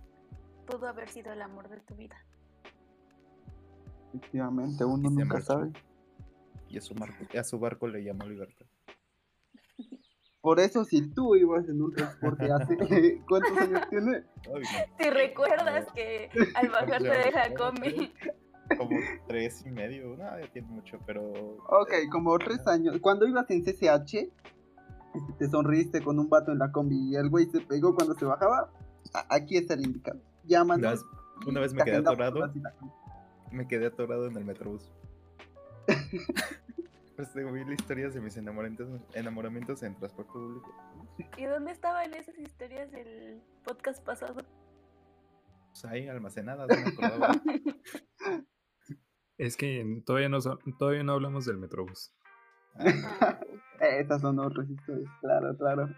[0.66, 2.16] Pudo haber sido el amor de tu vida.
[4.16, 5.44] Efectivamente, uno nunca marchó.
[5.46, 5.72] sabe.
[6.68, 8.66] Y a su, marco- a su barco le llamó libertad.
[10.40, 12.76] Por eso, si tú ibas en un transporte hace.
[13.28, 14.22] ¿Cuántos años tiene?
[14.98, 18.12] Si recuerdas que al bajarte de la combi,
[18.78, 21.22] como tres y medio, no, ya tiene mucho, pero...
[21.68, 22.96] Ok, como tres años.
[23.00, 24.30] Cuando ibas en CCH,
[25.38, 28.24] te sonriste con un vato en la combi y el güey se pegó cuando se
[28.24, 28.70] bajaba.
[29.28, 30.20] Aquí está el indicado.
[30.44, 31.04] Llámanos.
[31.46, 32.52] Una vez- me quedé atorado.
[33.50, 34.90] Me quedé atorado en el metrobús.
[37.16, 40.74] pues tengo mil historias de mis enamoramientos, enamoramientos en transporte público.
[41.36, 44.44] ¿y dónde estaban esas historias del podcast pasado?
[45.68, 47.32] Pues ahí almacenadas, no me acordaba.
[49.38, 50.38] Es que todavía no,
[50.78, 52.10] todavía no hablamos del Metrobús.
[52.74, 53.38] Ah,
[53.80, 55.94] Estas son otras historias, claro, claro.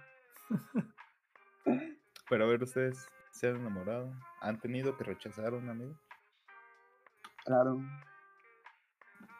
[2.28, 4.12] pero a ver, ¿ustedes se han enamorado?
[4.40, 5.94] ¿Han tenido que rechazar a un amigo?
[7.48, 7.80] Claro.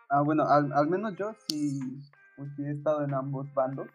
[0.08, 1.78] Ah, bueno, al, al menos yo sí,
[2.36, 3.86] pues sí he estado en ambos bandos.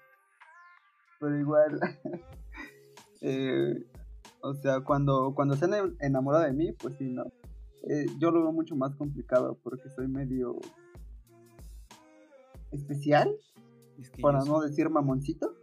[1.20, 1.80] Pero igual,
[3.22, 3.74] eh,
[4.42, 7.24] o sea, cuando, cuando se han en- enamorado de mí, pues sí, no.
[7.90, 10.60] Eh, yo lo veo mucho más complicado porque soy medio
[12.72, 13.32] especial,
[13.98, 15.56] Es que para no decir mamoncito.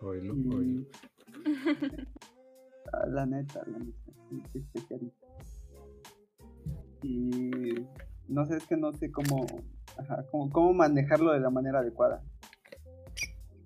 [0.00, 0.86] Oílo, Y, oílo.
[2.90, 4.12] Ah, la neta, la neta,
[4.54, 5.17] especialista.
[7.02, 7.74] Y
[8.28, 9.46] no sé, es que no sé cómo,
[10.52, 12.22] cómo manejarlo de la manera adecuada.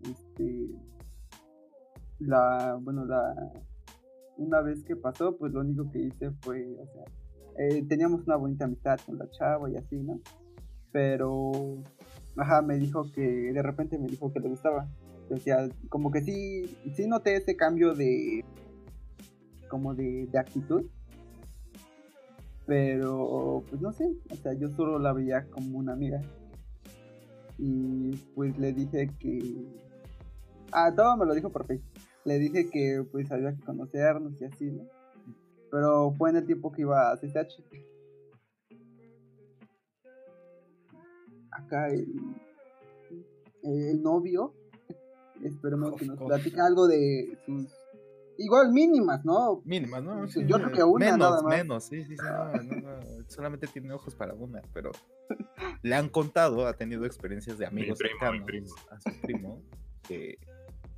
[0.02, 0.70] Este,
[2.18, 3.52] la, bueno, la,
[4.36, 7.04] una vez que pasó, pues lo único que hice fue, o sea,
[7.58, 10.20] eh, teníamos una bonita amistad con la chava y así, ¿no?
[10.90, 11.52] Pero,
[12.36, 14.88] ajá, me dijo que, de repente me dijo que le gustaba.
[15.30, 18.44] O sea, como que sí, sí noté ese cambio de,
[19.68, 20.84] como de, de actitud.
[22.66, 26.20] Pero, pues no sé, o sea, yo solo la veía como una amiga.
[27.58, 29.54] Y pues le dije que...
[30.70, 31.90] Ah, todo me lo dijo por Facebook.
[32.24, 34.84] Le dije que pues había que conocernos y así, ¿no?
[35.70, 37.62] Pero fue en el tiempo que iba a CCH.
[41.50, 42.06] Acá el,
[43.62, 44.54] el novio,
[45.42, 47.81] esperemos que nos platique algo de sus...
[48.38, 49.62] Igual mínimas, ¿no?
[49.64, 50.26] Mínima, ¿no?
[50.28, 51.56] Sí, yo creo que una menos, nada más.
[51.58, 54.90] menos, sí, sí, sí, no, no, no, solamente tiene ojos para una, pero
[55.82, 58.68] le han contado, ha tenido experiencias de amigos primo, mi cercanos primo.
[58.90, 59.62] a su primo
[60.06, 60.38] que,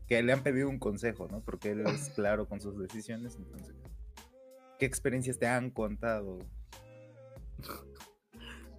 [0.06, 1.40] que le han pedido un consejo, ¿no?
[1.40, 3.74] Porque él es claro con sus decisiones, entonces,
[4.78, 6.38] ¿qué experiencias te han contado?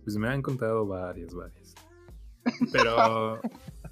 [0.03, 1.75] Pues me han contado varias, varias.
[2.71, 3.39] Pero,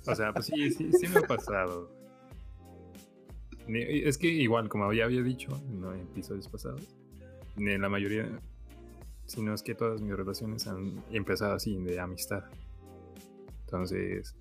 [0.06, 2.02] o sea, pues sí, sí, sí me ha pasado.
[3.67, 6.95] Es que igual, como ya había dicho en episodios pasados,
[7.58, 8.28] en la mayoría,
[9.26, 12.43] si no es que todas mis relaciones han empezado así, de amistad.
[13.65, 14.36] Entonces,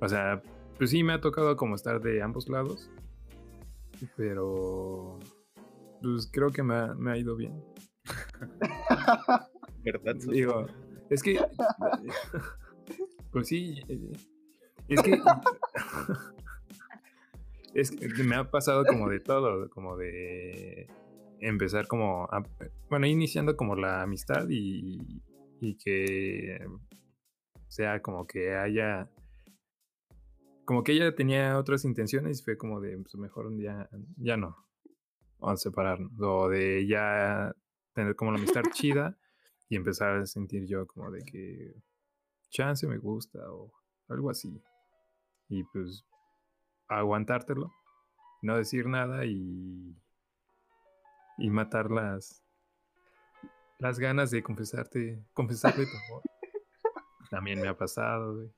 [0.00, 0.42] o sea,
[0.78, 2.90] pues sí me ha tocado como estar de ambos lados,
[4.16, 5.18] pero
[6.02, 7.62] pues creo que me ha, me ha ido bien.
[9.84, 10.16] ¿Verdad?
[10.28, 10.66] Digo,
[11.08, 11.38] es que.
[13.30, 13.80] Pues sí.
[13.88, 14.12] eh,
[14.88, 15.12] Es que.
[17.74, 20.88] Es que me ha pasado como de todo, como de
[21.40, 22.44] empezar como, a-
[22.90, 25.22] bueno, iniciando como la amistad y,
[25.60, 26.58] y que
[27.68, 29.08] sea como que haya,
[30.64, 34.36] como que ella tenía otras intenciones y fue como de, pues mejor un día, ya
[34.36, 34.56] no,
[35.40, 37.54] a separarnos, o de ya
[37.94, 39.18] tener como la amistad chida
[39.68, 41.74] y empezar a sentir yo como de que
[42.50, 43.72] chance me gusta o
[44.08, 44.62] algo así.
[45.48, 46.04] Y pues
[46.98, 47.70] aguantártelo,
[48.42, 49.96] no decir nada y,
[51.38, 52.42] y matar las,
[53.78, 56.22] las ganas de confesarte, confesarle tu amor.
[57.30, 58.50] También me ha pasado, güey.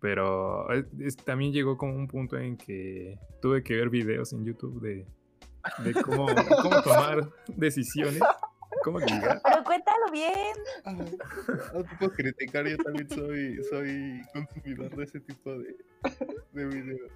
[0.00, 4.44] Pero es- es- también llegó como un punto en que tuve que ver videos en
[4.44, 5.06] YouTube de,
[5.84, 6.26] de cómo,
[6.62, 8.20] cómo tomar decisiones,
[8.84, 9.40] cómo ligar.
[10.16, 10.56] Bien.
[10.84, 10.92] Ah,
[11.74, 15.76] no te puedo criticar, yo también soy, soy consumidor de ese tipo de,
[16.52, 17.10] de videos.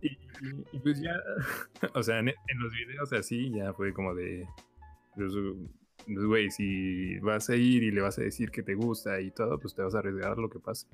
[0.00, 1.10] Y, y- y pues ya,
[1.94, 4.46] o sea, en, en los videos así ya fue como de,
[5.16, 5.32] pues,
[6.06, 9.30] pues, güey, si vas a ir y le vas a decir que te gusta y
[9.32, 10.86] todo, pues te vas a arriesgar lo que pase.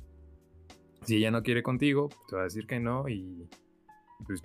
[1.04, 3.46] Si ella no quiere contigo, te va a decir que no y
[4.26, 4.42] pues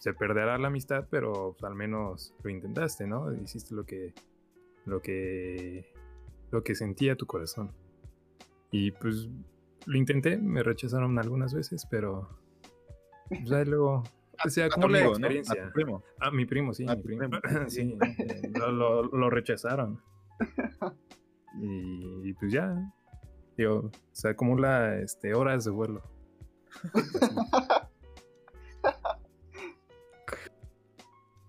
[0.00, 3.32] se perderá la amistad, pero pues, al menos lo intentaste, ¿no?
[3.32, 4.12] Hiciste lo que,
[4.84, 5.86] lo que,
[6.54, 7.72] lo que sentía tu corazón.
[8.70, 9.28] Y pues
[9.86, 12.28] lo intenté, me rechazaron algunas veces, pero
[13.28, 14.04] pues ahí luego
[14.48, 15.26] se A tu acumula amigo, ¿no?
[15.26, 15.66] A experiencia.
[15.66, 16.02] tu primo.
[16.20, 17.28] Ah, mi primo, sí, A mi primo.
[17.28, 17.40] primo.
[17.68, 17.98] sí,
[18.54, 20.00] lo, lo- lo rechazaron.
[21.60, 22.74] Y, y pues ya,
[23.56, 26.02] digo, se acumula este, horas de vuelo.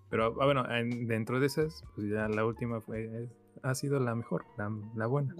[0.10, 3.30] Pero ah, bueno, en- dentro de esas, pues ya la última fue,
[3.66, 5.36] ha sido la mejor, la, la buena.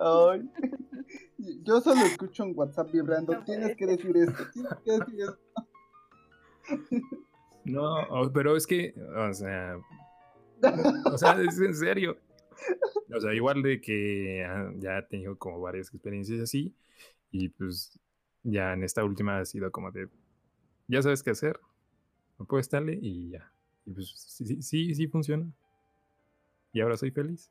[0.00, 0.50] Ay.
[1.62, 3.38] Yo solo escucho un WhatsApp vibrando.
[3.44, 4.44] Tienes que decir esto.
[4.52, 5.38] Tienes que decir esto.
[7.64, 9.78] No, pero es que, o sea,
[11.12, 12.16] o sea, es en serio.
[13.14, 16.74] O sea, igual de que ah, ya he tenido como varias experiencias así,
[17.30, 17.98] y pues
[18.42, 20.08] ya en esta última ha sido como de,
[20.88, 21.60] ya sabes qué hacer,
[22.38, 23.52] no puedes darle y ya.
[23.84, 24.12] Y pues
[24.60, 25.46] sí, sí funciona.
[26.72, 27.50] Y ahora soy feliz.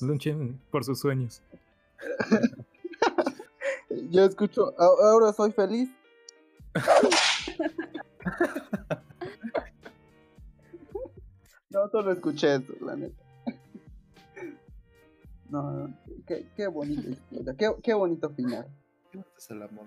[0.00, 1.42] Luchen por sus sueños.
[4.10, 4.74] Yo escucho.
[4.78, 5.90] "A- Ahora soy feliz.
[11.70, 13.22] No, solo escuché eso, la neta.
[15.48, 15.94] No, no,
[16.26, 17.54] qué, qué bonita historia.
[17.58, 18.66] Qué, qué bonito final.
[19.36, 19.86] Es el amor.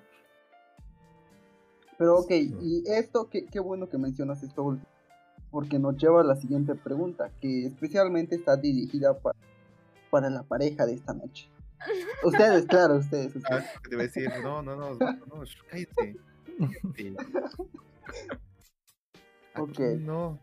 [1.97, 4.87] Pero ok, y esto, qué, qué bueno que mencionas esto último,
[5.55, 9.37] porque nos lleva a la siguiente pregunta, que especialmente está dirigida para,
[10.11, 11.49] para la pareja de esta noche.
[12.25, 13.31] Ustedes, claro, ustedes.
[13.49, 13.81] Ah, ustedes.
[13.83, 16.17] te iba a decir, no, no, no, no, cállate.
[16.97, 17.15] Sí.
[19.57, 19.79] Ok.
[20.01, 20.37] No.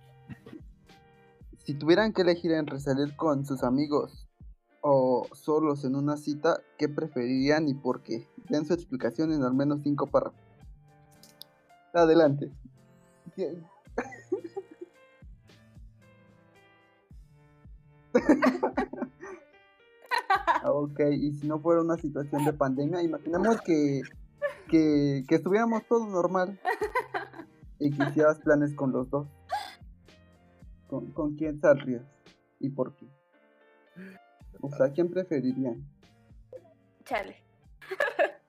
[1.59, 4.27] Si tuvieran que elegir entre salir con sus amigos
[4.81, 8.27] o solos en una cita, ¿qué preferirían y por qué?
[8.49, 10.41] Den su explicación en al menos cinco párrafos.
[11.93, 12.51] Adelante.
[13.37, 13.63] ¿Qué-
[20.65, 24.03] Ok, y si no fuera una situación de pandemia, imaginemos que,
[24.69, 26.61] que, estuviéramos todos normal
[27.79, 29.27] y que hicieras planes con los dos.
[30.87, 32.05] ¿Con, con quién saldrías?
[32.61, 33.07] ¿Y por qué?
[34.61, 35.85] O sea, ¿quién preferirían?
[37.05, 37.43] Chale.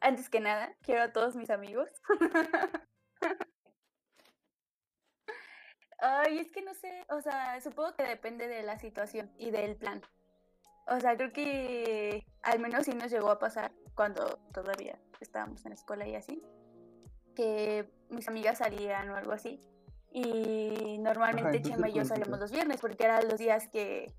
[0.00, 1.88] Antes que nada, quiero a todos mis amigos.
[6.00, 9.76] Ay, es que no sé, o sea, supongo que depende de la situación y del
[9.76, 10.02] plan.
[10.86, 15.70] O sea, creo que al menos sí nos llegó a pasar cuando todavía estábamos en
[15.70, 16.42] la escuela y así,
[17.34, 19.60] que mis amigas salían o algo así.
[20.12, 24.12] Y normalmente Chema y yo salíamos los viernes porque eran los días que,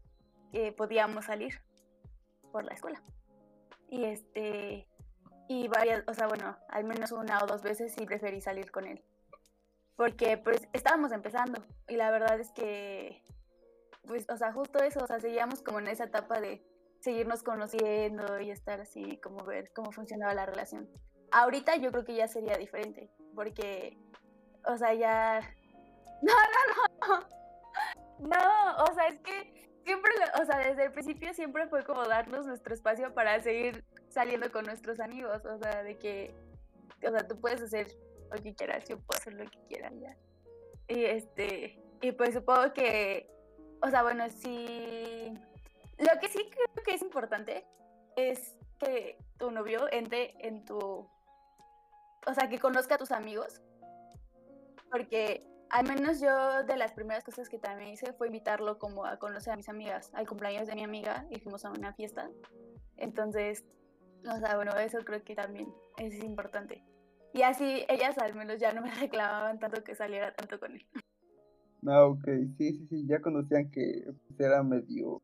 [0.52, 1.62] que podíamos salir
[2.52, 3.02] por la escuela.
[3.88, 4.88] Y este,
[5.48, 8.86] y varias, o sea, bueno, al menos una o dos veces sí preferí salir con
[8.86, 9.04] él.
[9.96, 13.24] Porque pues estábamos empezando y la verdad es que,
[14.06, 16.66] pues, o sea, justo eso, o sea, seguíamos como en esa etapa de
[17.00, 20.90] seguirnos conociendo y estar así, como ver cómo funcionaba la relación.
[21.32, 23.98] Ahorita yo creo que ya sería diferente, porque,
[24.66, 25.42] o sea, ya...
[26.22, 27.36] No, no, no.
[28.20, 32.46] No, o sea, es que siempre, o sea, desde el principio siempre fue como darnos
[32.46, 36.34] nuestro espacio para seguir saliendo con nuestros amigos, o sea, de que,
[37.06, 37.88] o sea, tú puedes hacer
[38.36, 40.15] lo que quieras, yo puedo hacer lo que quiera, ya.
[40.88, 43.30] Y este, y pues supongo que,
[43.82, 45.34] o sea, bueno, sí,
[45.98, 47.65] lo que sí creo que es importante
[48.15, 53.62] es que tu novio entre en tu, o sea, que conozca a tus amigos,
[54.91, 59.18] porque al menos yo de las primeras cosas que también hice fue invitarlo como a
[59.18, 62.30] conocer a mis amigas, al cumpleaños de mi amiga y fuimos a una fiesta.
[62.97, 63.66] Entonces,
[64.30, 66.84] o sea, bueno, eso creo que también es importante.
[67.36, 70.86] Y así ellas al menos ya no me reclamaban tanto que saliera tanto con él.
[71.86, 72.24] Ah, ok,
[72.58, 75.22] sí, sí, sí, ya conocían que pues, era medio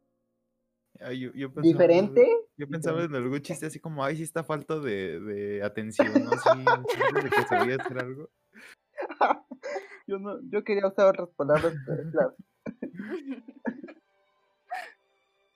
[1.00, 2.28] Ay, yo, yo pensaba- diferente.
[2.58, 6.32] Yo pensaba en algún chiste así como, ay, sí está falta de, de atención, ¿no?
[6.38, 6.50] Sí,
[7.24, 8.30] de que sabía hacer algo.
[10.08, 12.36] Yo no, yo quería usar otras palabras, pero claro.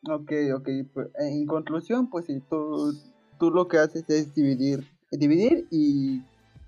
[0.08, 0.70] Ok, ok.
[0.94, 2.94] Pues, en conclusión, pues sí, tú,
[3.40, 6.22] tú lo que haces es dividir, dividir y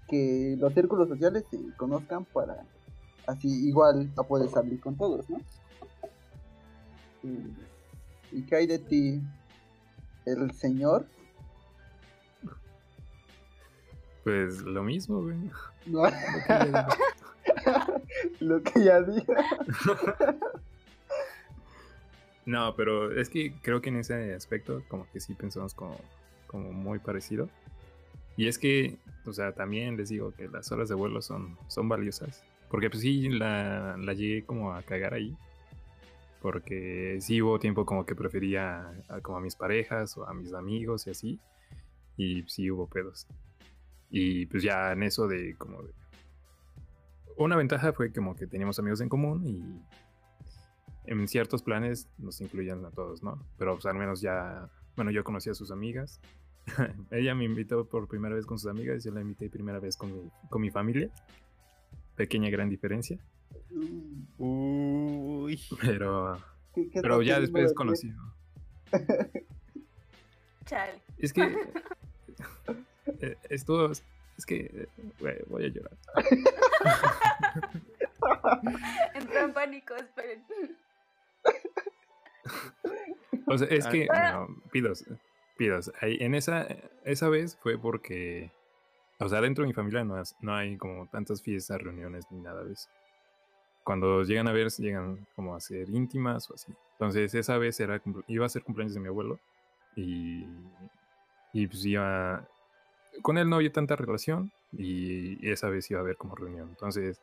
[0.08, 2.64] que los círculos sociales se conozcan para
[3.28, 5.41] así igual a poder salir con todos, ¿no?
[8.32, 9.22] ¿Y qué hay de ti?
[10.26, 11.05] ¿El señor?
[14.24, 15.38] Pues lo mismo, güey.
[15.86, 16.03] No.
[18.39, 19.26] Lo que ya dije.
[22.47, 25.97] No, pero es que creo que en ese aspecto como que sí pensamos como,
[26.47, 27.49] como muy parecido.
[28.38, 31.90] Y es que, o sea, también les digo que las horas de vuelo son, son
[31.90, 32.44] valiosas.
[32.70, 35.36] Porque pues sí, la, la llegué como a cagar ahí.
[36.42, 40.54] Porque sí hubo tiempo como que prefería a, como a mis parejas o a mis
[40.54, 41.40] amigos y así.
[42.16, 43.28] Y sí hubo pedos.
[44.12, 45.92] Y pues ya en eso de como de...
[47.38, 52.86] Una ventaja fue como que teníamos amigos en común y en ciertos planes nos incluían
[52.86, 53.44] a todos, ¿no?
[53.58, 56.20] Pero pues al menos ya, bueno, yo conocí a sus amigas.
[57.11, 60.11] Ella me invitó por primera vez con sus amigas, yo la invité primera vez con
[60.13, 61.09] mi, con mi familia.
[62.15, 63.18] Pequeña gran diferencia.
[64.38, 65.59] Uy.
[65.82, 66.38] Pero,
[66.74, 67.76] ¿Qué- qué pero ya después decir?
[67.76, 68.18] conocido.
[70.65, 71.01] Chale.
[71.18, 71.55] Es que
[73.22, 74.88] eh, estuvo, es que
[75.22, 75.97] eh, voy a llorar.
[79.13, 80.43] Entró en pánico, esperen.
[83.47, 85.05] O sea, es que, bueno, pidos,
[85.58, 85.91] pidos.
[86.01, 86.68] ahí- en esa,
[87.03, 88.51] esa vez fue porque,
[89.20, 92.64] o sea, dentro de mi familia no, no hay como tantas fiestas, reuniones ni nada
[92.64, 92.89] de eso.
[93.84, 96.74] Cuando llegan a ver, llegan como a ser íntimas o así.
[96.93, 99.39] Entonces, esa vez era, iba a ser cumpleaños de mi abuelo
[99.95, 100.45] y,
[101.53, 102.45] y pues iba,
[103.22, 106.68] con él no había tanta relación y esa vez iba a haber como reunión.
[106.70, 107.22] Entonces,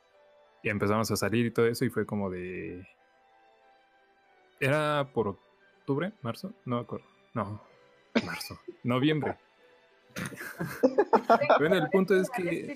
[0.63, 2.87] empezamos a salir y todo eso y fue como de...
[4.61, 7.07] Era por octubre, marzo, no me acuerdo.
[7.35, 7.61] No,
[8.25, 9.37] marzo, noviembre.
[11.59, 12.75] Bueno, el punto es que-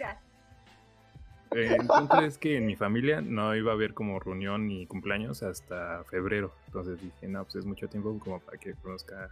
[1.51, 5.42] el punto es que en mi familia no iba a haber como reunión ni cumpleaños
[5.42, 6.53] hasta febrero.
[6.66, 9.30] Entonces dije, no, pues es mucho tiempo como para que conozca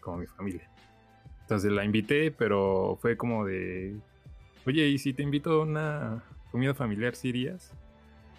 [0.00, 0.68] como mi familia.
[1.42, 3.96] Entonces la invité, pero fue como de,
[4.66, 7.72] oye, ¿y si te invito a una comida familiar, sí irías?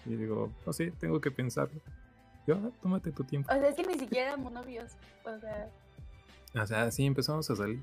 [0.06, 1.80] Y digo, no sé, tengo que pensarlo.
[2.46, 3.52] Yo, "Ah, tómate tu tiempo.
[3.52, 4.92] O sea, es que ni siquiera éramos novios.
[5.24, 5.68] O sea,
[6.54, 7.82] O sea, sí empezamos a salir.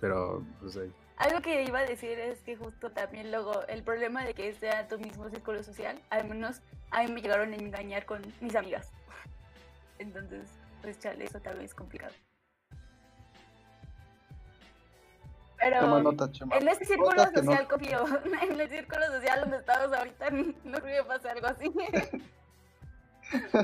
[0.00, 0.92] Pero, pues ahí.
[1.16, 4.86] algo que iba a decir es que justo también luego el problema de que sea
[4.88, 6.60] tu mismo círculo social, al menos
[6.90, 8.90] a mí me llegaron a engañar con mis amigas.
[9.98, 10.48] Entonces,
[10.82, 12.12] pues chale, eso tal vez es complicado.
[15.58, 16.56] Pero Toma nota, Chema.
[16.56, 18.04] en ese círculo Notas que no- social confío.
[18.42, 21.70] En el círculo social donde estamos ahorita no creo que pase algo así.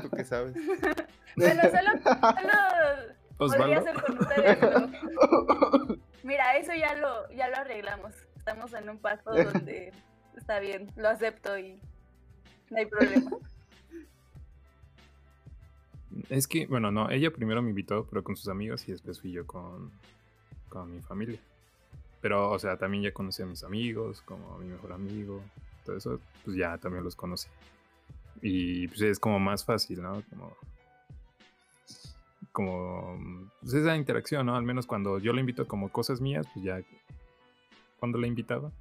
[0.01, 0.55] ¿Tú qué sabes?
[1.35, 3.13] bueno, solo, solo
[3.47, 4.87] podría ser con ustedes, pero
[6.23, 8.13] Mira, eso ya lo, ya lo arreglamos.
[8.35, 9.91] Estamos en un pacto donde
[10.37, 11.79] está bien, lo acepto y
[12.69, 13.31] no hay problema.
[16.29, 19.31] Es que, bueno, no, ella primero me invitó, pero con sus amigos y después fui
[19.31, 19.91] yo con,
[20.69, 21.39] con mi familia.
[22.21, 25.41] Pero, o sea, también ya conocí a mis amigos, como a mi mejor amigo,
[25.85, 27.47] todo eso, pues ya también los conocí.
[28.41, 30.21] Y pues es como más fácil, ¿no?
[30.29, 30.55] Como,
[32.51, 34.55] como pues esa interacción, ¿no?
[34.55, 36.81] Al menos cuando yo la invito como cosas mías, pues ya
[37.99, 38.71] cuando la invitaba,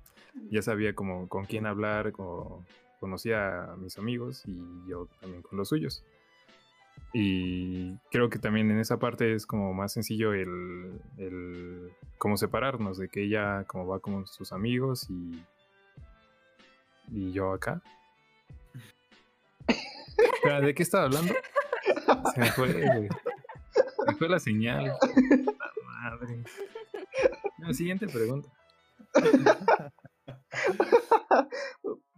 [0.51, 2.65] ya sabía como con quién hablar, o
[3.01, 6.05] conocía a mis amigos y yo también con los suyos.
[7.13, 12.99] Y creo que también en esa parte es como más sencillo el, el cómo separarnos,
[12.99, 15.43] de que ella como va con sus amigos y,
[17.11, 17.83] y yo acá.
[20.63, 21.35] ¿De qué estaba hablando?
[22.35, 23.09] Se me fue,
[24.21, 24.85] fue la señal.
[24.85, 26.45] La madre.
[27.57, 28.51] La siguiente pregunta.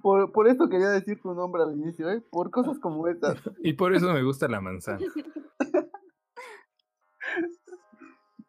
[0.03, 2.21] Por, por eso quería decir tu nombre al inicio, ¿eh?
[2.21, 3.39] Por cosas como estas.
[3.63, 4.99] Y por eso me gusta la manzana.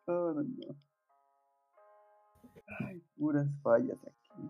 [0.08, 0.76] No, no, no.
[2.80, 4.49] Ay, puras fallas aquí.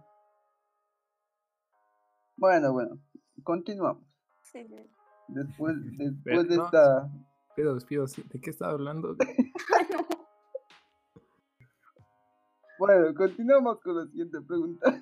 [2.37, 2.97] Bueno, bueno.
[3.43, 4.01] Continuamos.
[4.43, 4.65] Sí.
[5.27, 7.11] Después, después de no, esta...
[7.55, 8.23] Pido, despido, sí.
[8.31, 9.15] ¿de qué estaba hablando?
[12.79, 15.01] Bueno, continuamos con la siguiente pregunta.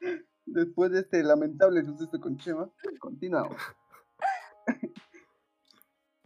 [0.46, 3.56] Después de este lamentable suceso con Chema, continuamos.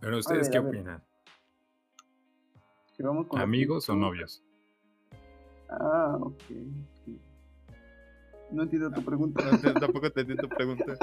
[0.01, 1.05] Pero ustedes ver, qué opinan?
[3.29, 4.43] Con ¿Amigos o novios?
[5.69, 6.33] Ah, ok.
[6.41, 7.09] ok.
[8.53, 9.45] No entiendo tu pregunta.
[9.45, 10.97] No, te- tampoco te di tu pregunta.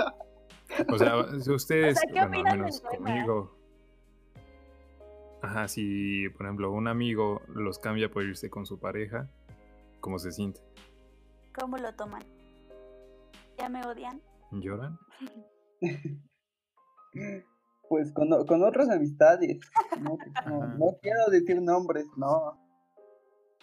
[0.90, 3.56] O sea, si ustedes, ¿qué bueno, al opinan menos conmigo.
[5.44, 9.28] Ajá, si por ejemplo un amigo los cambia por irse con su pareja,
[10.00, 10.62] ¿cómo se siente?
[11.54, 12.24] ¿Cómo lo toman?
[13.58, 14.22] ¿Ya me odian?
[14.52, 14.98] ¿Lloran?
[17.90, 19.60] pues con, con otras amistades.
[20.00, 20.18] No,
[20.48, 20.76] no, Ajá.
[20.78, 22.58] no quiero decir nombres, no.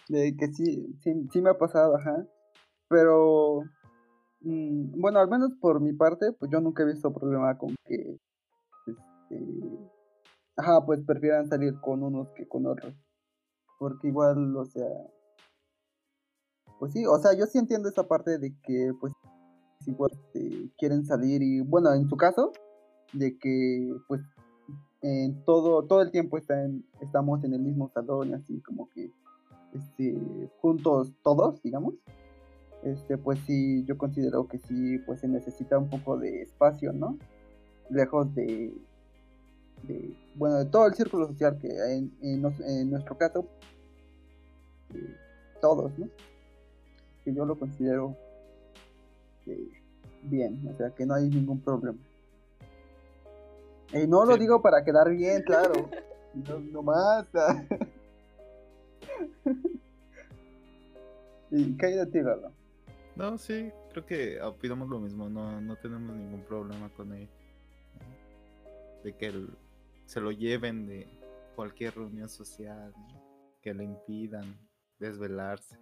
[0.07, 2.27] De que sí, sí, sí me ha pasado, ajá.
[2.89, 3.63] Pero,
[4.41, 8.19] mm, bueno, al menos por mi parte, pues yo nunca he visto problema con que,
[8.85, 9.45] este,
[10.55, 12.93] ajá, pues prefieran salir con unos que con otros.
[13.79, 14.87] Porque igual, o sea,
[16.79, 19.13] pues sí, o sea, yo sí entiendo esa parte de que, pues,
[19.85, 22.51] igual este, quieren salir y, bueno, en su caso,
[23.13, 24.21] de que, pues,
[25.01, 29.11] en todo, todo el tiempo está en- estamos en el mismo salón, así como que,
[29.73, 31.95] este, juntos todos, digamos.
[32.83, 37.17] Este, pues sí, yo considero que sí, pues se necesita un poco de espacio, ¿no?
[37.89, 38.73] Lejos de,
[39.83, 43.45] de bueno, de todo el círculo social que hay en, en en nuestro caso,
[44.93, 45.15] eh,
[45.61, 46.07] todos, ¿no?
[47.23, 48.15] Que yo lo considero
[49.47, 49.69] eh,
[50.23, 51.97] bien, o sea, que no hay ningún problema.
[53.93, 55.73] Y no lo digo para quedar bien, claro.
[56.33, 57.27] No, no más.
[57.35, 57.61] ah.
[61.51, 62.53] ¿Y qué hay de ti, Lalo?
[63.17, 67.27] No, sí, creo que opinamos lo mismo, no, no tenemos ningún problema con él.
[69.03, 69.49] De que el-
[70.11, 71.07] se lo lleven de
[71.55, 73.57] cualquier reunión social, ¿no?
[73.61, 74.59] que le impidan
[74.99, 75.79] desvelarse.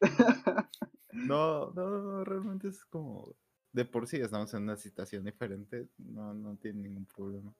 [1.16, 3.36] No, no, no, realmente es como
[3.72, 7.54] de por sí estamos en una situación diferente, no, no tiene ningún problema.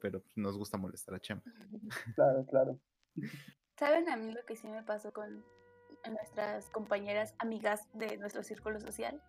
[0.00, 1.42] Pero pues, nos gusta molestar a Chema.
[2.14, 2.80] Claro, claro.
[3.76, 5.44] ¿Saben a mí lo que sí me pasó con
[6.08, 9.20] nuestras compañeras amigas de nuestro círculo social?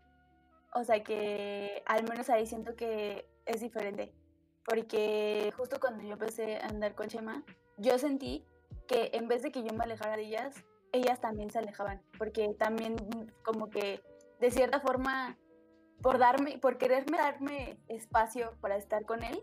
[0.75, 4.13] O sea que al menos ahí siento que es diferente.
[4.69, 7.43] Porque justo cuando yo empecé a andar con Chema,
[7.77, 8.45] yo sentí
[8.87, 12.03] que en vez de que yo me alejara de ellas, ellas también se alejaban.
[12.19, 14.03] Porque también mm, como que
[14.39, 15.37] de cierta forma,
[16.03, 19.41] por darme, por quererme darme espacio para estar con él,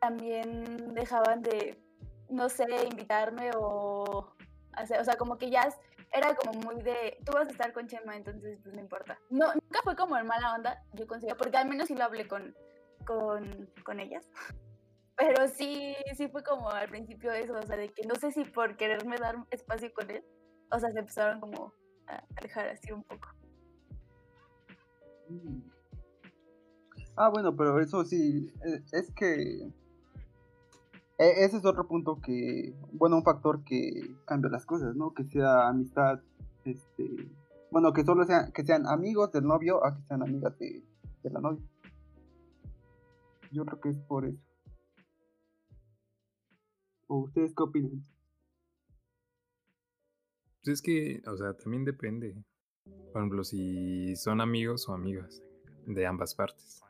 [0.00, 1.82] también dejaban de
[2.28, 4.32] no sé, invitarme o
[4.72, 5.68] hacer, o sea, como que ya
[6.12, 9.18] era como muy de, tú vas a estar con Chema, entonces pues no importa.
[9.30, 12.26] No, nunca fue como en mala onda, yo considero, porque al menos sí lo hablé
[12.26, 12.54] con,
[13.06, 14.28] con, con ellas.
[15.16, 18.44] Pero sí, sí fue como al principio eso, o sea, de que no sé si
[18.44, 20.22] por quererme dar espacio con él,
[20.70, 21.72] o sea, se empezaron como
[22.06, 23.28] a alejar así un poco.
[25.30, 25.62] Mm.
[27.16, 29.72] Ah, bueno, pero eso sí, e- es que
[31.18, 35.14] e- ese es otro punto que, bueno, un factor que cambia las cosas, ¿no?
[35.14, 36.20] Que sea amistad,
[36.66, 37.30] este,
[37.70, 40.82] bueno, que solo sean, que sean amigos del novio a que sean amigas de,
[41.22, 41.62] de la novia.
[43.56, 44.38] Yo creo que es por eso.
[47.06, 48.04] ¿O ustedes qué opinan?
[50.62, 52.36] Pues es que, o sea, también depende.
[52.84, 55.42] Por ejemplo, si son amigos o amigas
[55.86, 56.82] de ambas partes.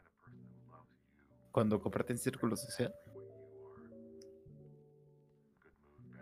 [1.52, 2.92] Cuando comparten círculo social,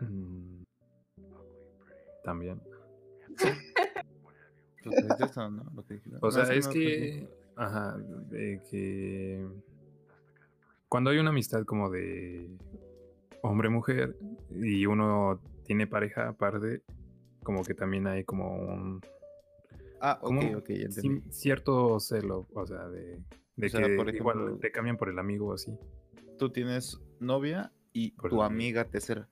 [0.01, 0.63] Mm,
[2.23, 2.61] También.
[3.39, 3.55] pues.
[6.21, 9.47] O sea, es que, ajá, de que
[10.95, 12.49] cuando hay una amistad como de
[13.41, 14.15] hombre-mujer
[14.49, 16.83] y uno tiene pareja aparte,
[17.43, 19.01] como que también hay como un
[19.99, 21.21] Ah, ok, como ok, entendí.
[21.31, 23.19] cierto celo, o sea, de,
[23.57, 25.77] de O sea, que igual te cambian por el amigo o así.
[26.39, 29.27] Tú tienes novia y Por tu amiga tercera,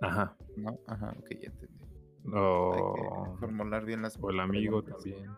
[0.00, 0.36] Ajá.
[0.56, 0.80] ¿no?
[0.88, 1.84] Ajá, ok, ya entendí.
[2.24, 5.30] Hay O, que formular bien las o el amigo también.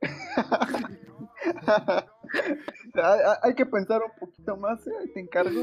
[3.42, 5.10] hay, que pensar un poquito más, ¿eh?
[5.14, 5.62] te encargo.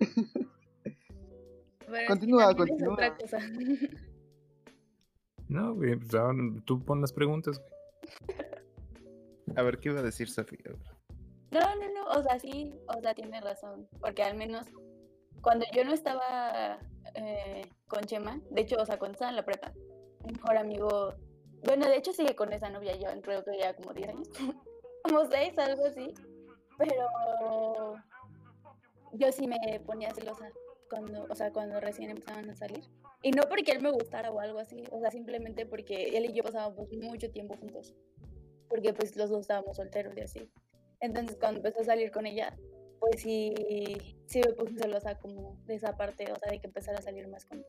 [2.08, 3.16] Continúa, otra continúa.
[3.16, 3.38] cosa.
[5.48, 7.60] No, güey, pues ahora tú pon las preguntas.
[7.60, 7.70] güey.
[9.54, 10.58] A ver, ¿qué iba a decir Sofía?
[11.52, 14.66] No, no, no, o sea, sí, o sea, tiene razón, porque al menos
[15.40, 16.80] cuando yo no estaba
[17.14, 19.72] eh, con Chema, de hecho, o sea, cuando estaba en la prepa,
[20.26, 21.14] mejor amigo,
[21.64, 24.28] bueno, de hecho sigue con esa novia, yo creo que ya como 10 años,
[25.02, 26.14] como 6, algo así,
[26.78, 27.96] pero
[29.12, 30.50] yo sí me ponía celosa
[30.88, 32.84] cuando, o sea, cuando recién empezaban a salir.
[33.22, 36.32] Y no porque él me gustara o algo así, o sea, simplemente porque él y
[36.32, 37.94] yo pasábamos mucho tiempo juntos,
[38.68, 40.50] porque pues los dos estábamos solteros y así.
[41.00, 42.56] Entonces cuando empezó a salir con ella,
[43.00, 43.54] pues sí,
[44.26, 47.26] sí me puse celosa como de esa parte, o sea, de que empezara a salir
[47.28, 47.64] más con,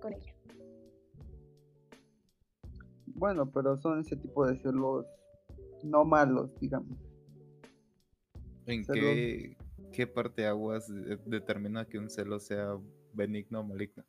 [0.00, 0.34] con ella.
[3.20, 5.04] Bueno, pero son ese tipo de celos
[5.82, 6.98] no malos, digamos.
[8.64, 8.94] ¿En Celos.
[8.94, 9.56] qué,
[9.92, 12.78] qué parte aguas de- determina que un celo sea
[13.12, 14.02] benigno o maligno?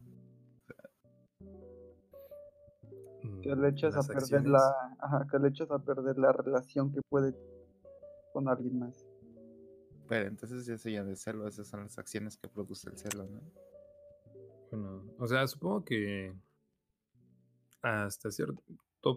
[3.42, 4.50] Que Mm, le echas a perder acciones.
[4.50, 7.36] la ajá, que le echas a perder la relación que puede
[8.32, 9.06] con alguien más.
[10.08, 13.26] Pero entonces ya se llama de celo, esas son las acciones que produce el celo,
[13.26, 13.42] ¿no?
[14.72, 16.34] Bueno, o sea, supongo que
[17.82, 18.62] hasta cierto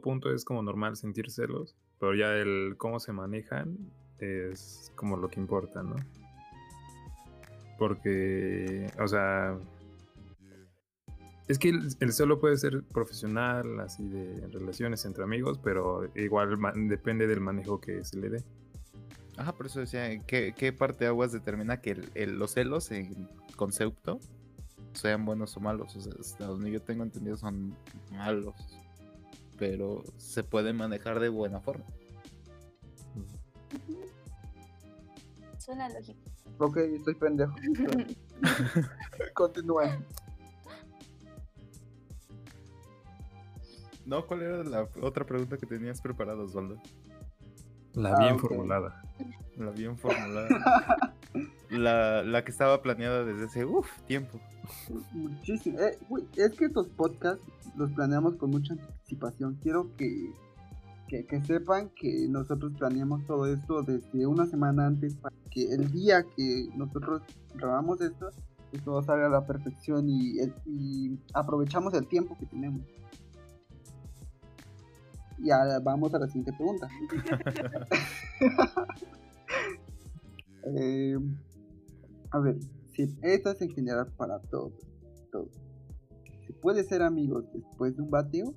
[0.00, 3.78] punto es como normal sentir celos, pero ya el cómo se manejan
[4.18, 5.96] es como lo que importa, ¿no?
[7.78, 9.58] Porque, o sea,
[11.48, 16.58] es que el, celo puede ser profesional, así de relaciones entre amigos, pero igual
[16.88, 18.44] depende del manejo que se le dé.
[19.36, 24.20] Ajá, por eso decía, ¿qué, parte de aguas determina que los celos en concepto
[24.92, 25.94] sean buenos o malos?
[25.96, 27.76] O sea, hasta donde yo tengo entendido son
[28.12, 28.54] malos,
[29.58, 31.84] pero se puede manejar de buena forma.
[35.58, 36.20] Suena lógico.
[36.58, 37.54] Ok, estoy pendejo.
[39.34, 39.98] Continúa.
[44.04, 46.78] No, ¿cuál era la otra pregunta que tenías preparada, Osvaldo?
[47.94, 49.02] La bien ah, formulada.
[49.56, 51.14] La bien formulada.
[51.70, 54.38] la, la, que estaba planeada desde ese uf, tiempo.
[55.12, 55.78] Muchísimo.
[55.78, 55.98] Eh,
[56.36, 57.46] es que estos podcasts
[57.76, 59.58] los planeamos con mucha anticipación.
[59.62, 60.32] Quiero que,
[61.08, 65.90] que, que, sepan que nosotros planeamos todo esto desde una semana antes para que el
[65.90, 67.22] día que nosotros
[67.54, 68.30] grabamos esto,
[68.84, 72.82] todo salga a la perfección y, y aprovechamos el tiempo que tenemos.
[75.38, 76.88] Y ahora vamos a la siguiente pregunta.
[80.66, 81.18] Eh,
[82.30, 82.56] a ver,
[82.94, 84.72] si esta es en general para todos.
[85.30, 85.48] Todo.
[86.46, 88.54] ¿Se puede ser amigos después de un bateo?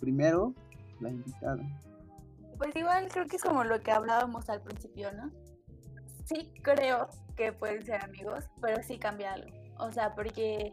[0.00, 0.54] Primero,
[1.00, 1.62] la invitada.
[2.58, 5.30] Pues igual creo que es como lo que hablábamos al principio, ¿no?
[6.24, 9.50] Sí creo que pueden ser amigos, pero sí cambia algo.
[9.78, 10.72] O sea, porque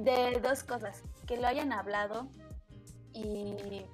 [0.00, 2.28] de dos cosas, que lo hayan hablado
[3.12, 3.86] y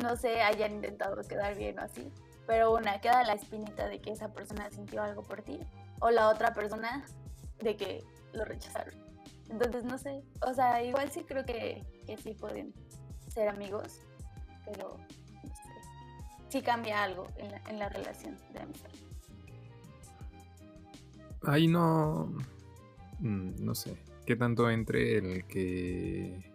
[0.00, 2.12] no sé, hayan intentado quedar bien o así,
[2.48, 5.60] pero una, queda la espinita de que esa persona sintió algo por ti,
[6.00, 7.04] o la otra persona
[7.60, 8.94] de que lo rechazaron.
[9.50, 12.72] Entonces, no sé, o sea, igual sí creo que, que sí pueden
[13.28, 14.00] ser amigos,
[14.64, 14.96] pero
[15.42, 15.70] no sé,
[16.48, 18.90] sí cambia algo en la, en la relación de amistad.
[21.42, 22.32] Ahí no,
[23.20, 23.94] mm, no sé,
[24.24, 26.50] qué tanto entre el que,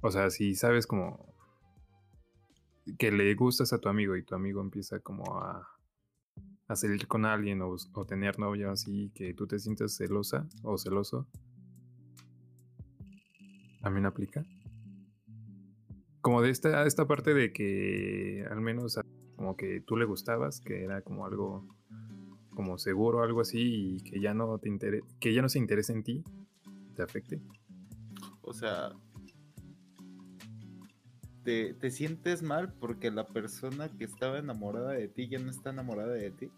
[0.00, 1.27] o sea, si sabes como
[2.96, 5.68] que le gustas a tu amigo y tu amigo empieza como a,
[6.68, 7.76] a salir con alguien o,
[8.06, 11.26] tener novio así, que tú te sientes celosa o celoso,
[13.80, 14.44] también aplica.
[16.20, 18.98] Como de esta, esta parte de que al menos
[19.36, 21.66] como que tú le gustabas, que era como algo
[22.50, 24.68] como seguro, algo así, y que ya no te
[25.20, 26.24] que ya no se interesa en ti,
[26.96, 27.40] te afecte?
[28.42, 28.90] O sea,
[31.48, 35.70] te, te, sientes mal porque la persona que estaba enamorada de ti ya no está
[35.70, 36.50] enamorada de ti.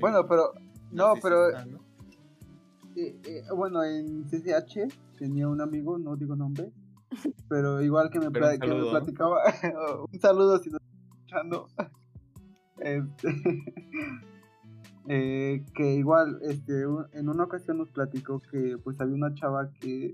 [0.00, 0.52] bueno, pero
[0.90, 1.50] no, pero
[2.96, 6.72] eh, eh, bueno, en CCH tenía un amigo, no digo nombre,
[7.48, 9.42] pero igual que me, platicaba,
[10.12, 11.68] un saludo si no estás escuchando.
[12.78, 13.28] Este,
[15.08, 16.82] eh, que igual este
[17.12, 20.12] en una ocasión nos platicó que pues había una chava que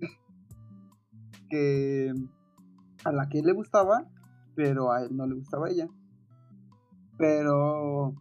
[1.52, 2.14] que
[3.04, 4.06] a la que le gustaba
[4.54, 5.88] pero a él no le gustaba ella.
[7.18, 8.14] Pero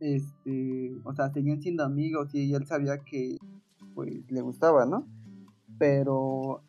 [0.00, 3.36] este o sea seguían siendo amigos y él sabía que
[3.94, 5.06] pues le gustaba no
[5.78, 6.62] pero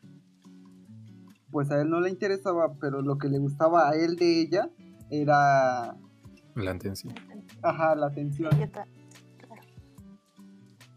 [1.52, 4.70] pues a él no le interesaba pero lo que le gustaba a él de ella
[5.10, 5.98] era
[6.56, 7.14] la atención.
[7.64, 8.52] Ajá la atención.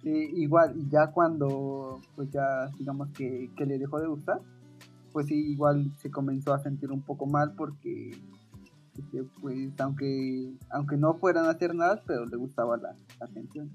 [0.09, 4.41] Igual, y ya cuando, pues ya digamos que, le dejó de gustar,
[5.17, 8.11] pues sí, igual se comenzó a sentir un poco mal porque,
[8.99, 13.71] este, pues aunque, aunque no fueran a hacer nada, pero le gustaba la, atención.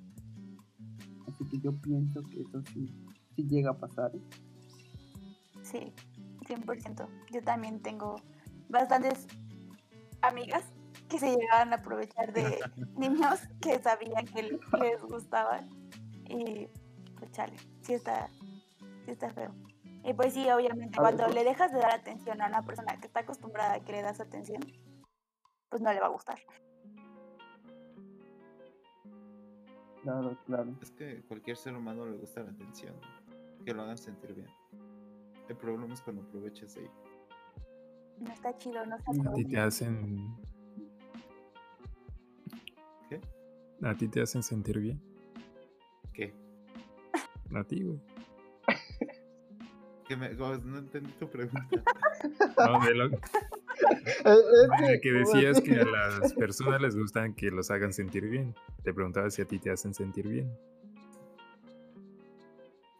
[1.27, 2.93] Así que yo pienso que eso sí,
[3.35, 4.11] sí llega a pasar.
[4.13, 4.21] ¿eh?
[5.63, 5.91] Sí,
[6.45, 7.07] 100%.
[7.31, 8.17] Yo también tengo
[8.69, 9.25] bastantes
[10.21, 10.63] amigas
[11.09, 12.59] que se llegaban a aprovechar de
[12.97, 15.67] niños que sabían que les gustaban
[16.29, 16.67] y
[17.17, 18.27] pues chale, sí está,
[19.05, 19.55] sí está feo.
[20.03, 23.19] Y pues sí, obviamente, cuando le dejas de dar atención a una persona que está
[23.19, 24.61] acostumbrada a que le das atención,
[25.69, 26.39] pues no le va a gustar.
[30.01, 30.75] Claro, claro.
[30.81, 32.95] Es que cualquier ser humano le gusta la atención,
[33.63, 34.49] que lo hagan sentir bien.
[35.47, 36.91] El problema es cuando aproveches de ahí.
[38.19, 40.35] No está chido, no está A ti te hacen...
[43.09, 43.21] ¿Qué?
[43.83, 45.01] ¿A ti te hacen sentir bien?
[46.13, 46.33] ¿Qué?
[47.55, 48.10] A ti, güey.
[50.11, 51.65] Que me, no no entendí tu pregunta.
[52.57, 55.85] No, de lo Eh, de que decías que a
[56.19, 58.53] las personas les gustan que los hagan sentir bien.
[58.83, 60.51] Te preguntaba si a ti te hacen sentir bien.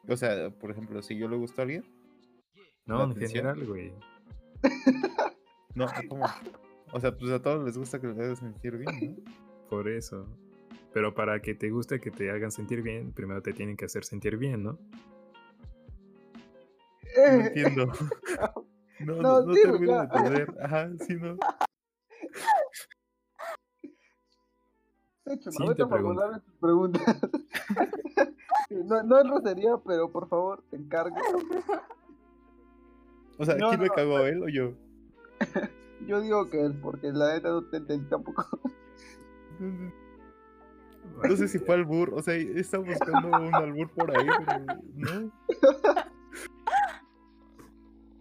[0.08, 1.84] O sea, por ejemplo, si yo le gusto a alguien,
[2.86, 3.92] No, ¿La en general, güey.
[5.76, 6.28] no, ¿cómo?
[6.94, 9.68] O sea, pues a todos les gusta que les hagan sentir bien, ¿no?
[9.70, 10.30] Por eso.
[10.94, 14.06] Pero para que te guste que te hagan sentir bien, primero te tienen que hacer
[14.06, 14.80] sentir bien, ¿no?
[17.04, 17.88] No Eh, entiendo.
[19.02, 20.56] No, No, no, no dime, termino de entender.
[20.62, 21.36] Ajá, sí, no.
[25.24, 27.22] Sí, Chema, Siguiente vete a formularme tus preguntas.
[28.70, 31.16] no, no es rosería, pero por favor, te encargo.
[33.38, 34.74] O sea, No, ¿quién me no, cagó él o yo?
[36.08, 38.46] Yo digo que él, porque la neta no te entendí tampoco.
[41.24, 45.32] No sé si fue albur, o sea, estaba buscando un albur por ahí, pero no.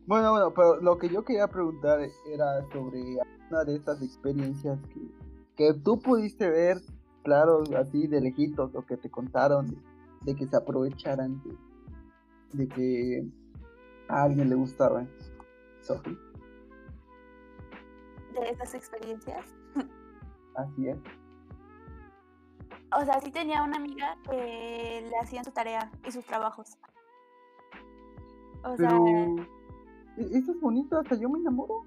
[0.07, 3.01] Bueno, bueno, pero lo que yo quería preguntar era sobre
[3.51, 5.01] una de estas experiencias que,
[5.57, 6.79] que tú pudiste ver,
[7.23, 9.77] claro, así de lejitos, o que te contaron de,
[10.23, 11.57] de que se aprovecharan de,
[12.59, 13.25] de que
[14.09, 15.07] a alguien le gustaba.
[15.83, 16.17] Sofi,
[18.35, 19.47] De esas experiencias.
[20.57, 20.99] así es.
[22.93, 26.77] O sea, sí tenía una amiga que le hacían su tarea y sus trabajos.
[28.65, 29.60] O sea, Pero e-
[30.23, 31.85] eso es bonito, hasta yo me enamoro.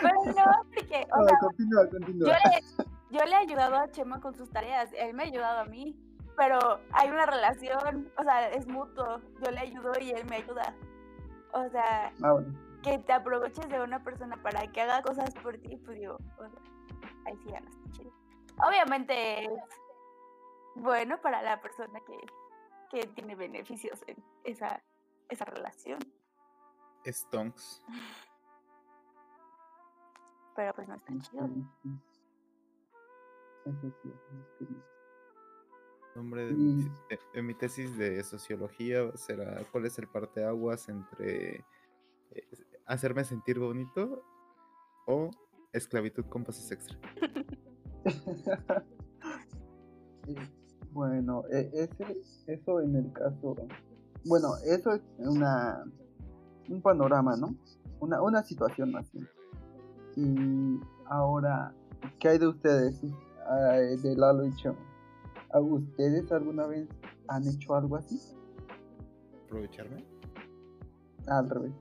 [0.00, 2.28] pero no, porque, o sea, continúa, yo continúa.
[2.28, 2.62] le,
[3.18, 5.96] yo le he ayudado a Chema con sus tareas, él me ha ayudado a mí,
[6.36, 10.74] pero hay una relación, o sea, es mutuo, yo le ayudo y él me ayuda.
[11.52, 12.54] O sea, Ah, bueno.
[12.82, 16.48] que te aproveches de una persona para que haga cosas por ti, pues digo, o
[16.48, 16.60] sea,
[17.26, 18.12] ahí sí ya no está chido.
[18.68, 19.50] Obviamente es
[20.76, 22.18] bueno para la persona que,
[22.90, 24.80] que tiene beneficios en esa,
[25.28, 25.98] esa relación,
[27.06, 27.82] Stonks.
[30.56, 31.48] pero pues no chido.
[33.66, 34.68] Es que-
[36.16, 36.94] Nombre de, mi, Mm.
[37.10, 41.56] de- de mi tesis de sociología será cuál es el parteaguas entre
[42.32, 42.48] eh,
[42.86, 44.22] hacerme sentir bonito
[45.06, 45.30] o
[45.72, 46.98] esclavitud con pasos extra.
[50.90, 52.16] Bueno, e- ese,
[52.46, 53.54] eso en el caso,
[54.24, 55.84] bueno, eso es una
[56.68, 57.54] un panorama, ¿no?
[58.00, 59.28] Una, una situación más bien.
[60.16, 61.74] Y ahora,
[62.18, 63.00] ¿qué hay de ustedes?
[63.02, 64.76] De Lalo y Chema.
[65.52, 66.88] ¿A ¿Ustedes alguna vez
[67.28, 68.20] han hecho algo así?
[69.46, 70.04] ¿Aprovecharme?
[71.26, 71.72] Al revés.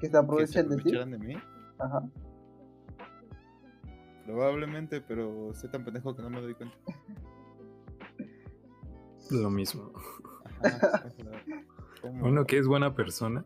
[0.00, 0.80] Que se ¿Que se aprovechen de ti.
[0.80, 1.34] aprovecharan de mí?
[1.78, 2.02] Ajá.
[4.24, 6.76] Probablemente, pero estoy tan pendejo que no me doy cuenta.
[9.30, 9.92] Lo mismo.
[12.00, 12.26] ¿Cómo?
[12.26, 13.44] Uno que es buena persona.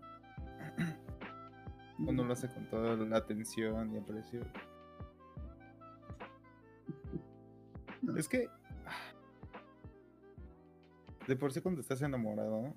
[1.98, 4.40] Uno lo hace con toda la atención y aprecio.
[8.16, 8.48] Es que.
[11.26, 12.72] De por sí, cuando estás enamorado,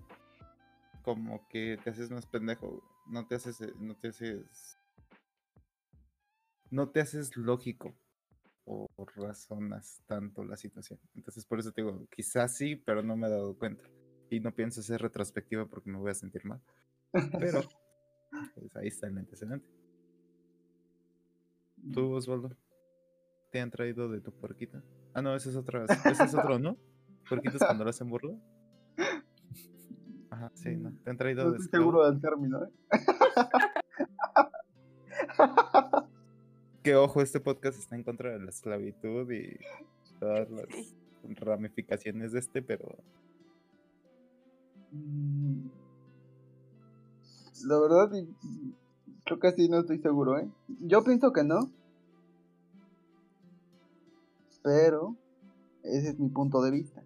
[1.04, 2.82] como que te haces más pendejo.
[3.08, 3.60] No te haces.
[3.80, 4.78] No te haces.
[6.72, 7.96] No te haces lógico.
[8.66, 11.00] O razonas tanto la situación.
[11.16, 13.84] Entonces, por eso te digo, quizás sí, pero no me he dado cuenta.
[14.30, 16.62] Y no pienso hacer retrospectiva porque me voy a sentir mal.
[17.40, 17.62] Pero.
[18.54, 19.68] Pues ahí está el antecedente.
[21.92, 22.56] ¿Tú, Osvaldo?
[23.52, 24.84] ¿Te han traído de tu puerquita?
[25.16, 26.78] Ah, no, ese es otro, ese es otro, ¿no?
[27.28, 28.38] ¿Puerquitas cuando lo hacen burla?
[30.30, 30.94] Ajá, sí, ¿no?
[31.04, 32.70] ¿Te han traído No de estoy seguro del término, ¿eh?
[36.84, 39.58] Que ojo, este podcast está en contra de la esclavitud y
[40.20, 40.68] todas las
[41.40, 43.29] ramificaciones de este, pero Mm,
[47.66, 48.74] La verdad, y- y
[49.26, 50.50] creo que sí, no estoy seguro, ¿eh?
[50.82, 51.70] Yo pienso que no.
[54.64, 55.16] Pero
[55.84, 57.04] ese es mi punto de vista.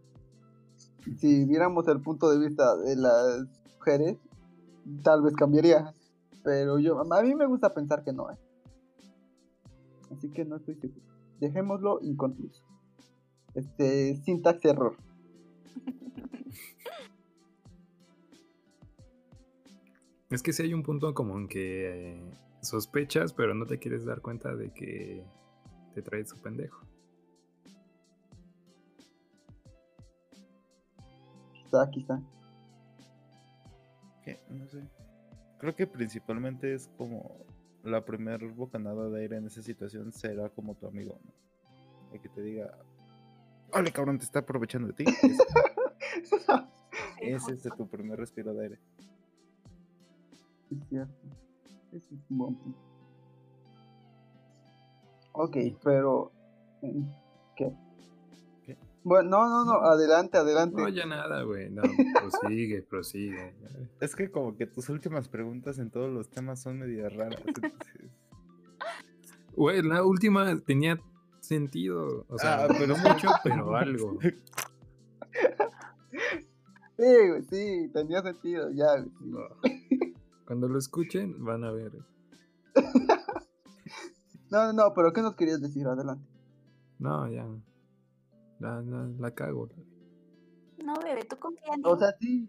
[1.20, 4.18] Si viéramos el punto de vista de las mujeres,
[5.04, 5.94] tal vez cambiaría.
[6.44, 8.38] Pero yo, a mí me gusta pensar que no, ¿eh?
[10.12, 11.02] Así que no estoy seguro.
[11.40, 12.64] Dejémoslo inconcluso.
[13.54, 14.96] Este, sintaxis error.
[20.34, 22.22] Es que sí hay un punto como en que eh,
[22.62, 25.24] sospechas, pero no te quieres dar cuenta de que
[25.94, 26.84] te trae su pendejo.
[31.54, 32.22] Quizá, quizá.
[34.24, 34.84] que no sé.
[35.60, 37.46] Creo que principalmente es como
[37.84, 41.32] la primer bocanada de aire en esa situación será como tu amigo, ¿no?
[42.12, 42.76] El que te diga,
[43.72, 45.06] ¡Ole, cabrón, te está aprovechando de ti!
[47.22, 48.80] Ese, es tu primer respiro de aire.
[50.82, 51.14] Es cierto.
[51.92, 52.80] Ese es un buen punto.
[55.34, 56.32] Ok, pero.
[57.56, 57.72] ¿Qué?
[58.66, 58.78] ¿Qué?
[59.04, 60.82] Bueno, no, no, no, adelante, adelante.
[60.82, 61.70] No, ya nada, güey.
[61.70, 61.82] No,
[62.20, 63.54] prosigue, prosigue.
[64.00, 67.42] Es que como que tus últimas preguntas en todos los temas son medio raras.
[67.46, 67.74] entonces-
[69.56, 71.00] Güey, la última tenía
[71.40, 72.26] sentido.
[72.28, 74.18] O sea, Ah, pero pero- mucho, pero algo.
[76.96, 78.86] Sí, güey, sí, tenía sentido, ya.
[78.98, 79.26] güey, sí.
[79.26, 79.40] No.
[80.54, 81.94] Cuando lo escuchen, van a ver.
[84.52, 85.88] No, no, no, pero ¿qué nos querías decir?
[85.88, 86.30] Adelante.
[87.00, 87.44] No, ya.
[88.60, 89.68] La, la, la cago.
[90.86, 91.88] No, bebé, tú confía en mí.
[91.88, 92.48] O sea, sí.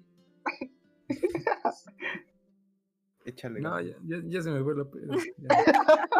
[3.25, 3.63] Échale.
[3.63, 3.97] No, ganas.
[4.03, 5.15] ya, ya, ya se me fue la pedo.
[5.39, 5.49] ya.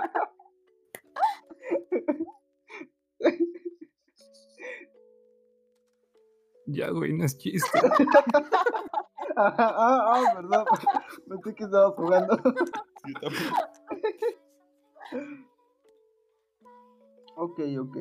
[6.67, 7.79] Ya, güey, no es chiste.
[9.37, 10.65] Ah, ah, ah, perdón.
[11.29, 12.37] Pensé que estabas jugando.
[12.37, 13.53] Yo también.
[17.37, 17.97] Ok, ok.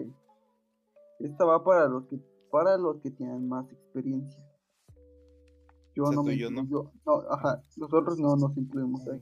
[1.19, 2.19] Esta va para los que
[2.51, 4.43] para los que tienen más experiencia.
[5.95, 6.63] Yo O sea, no me yo no.
[6.63, 9.19] no, ajá, nosotros no nos incluimos ahí.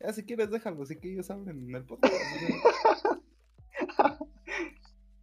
[0.00, 2.14] Ya, si quieres, déjalo, así que ellos hablen en el podcast.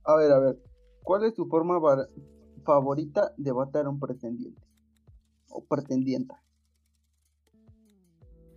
[0.06, 0.58] A ver, a ver.
[1.04, 1.80] ¿Cuál es tu forma
[2.66, 4.60] favorita de matar a un pretendiente?
[5.50, 6.42] O pretendienta.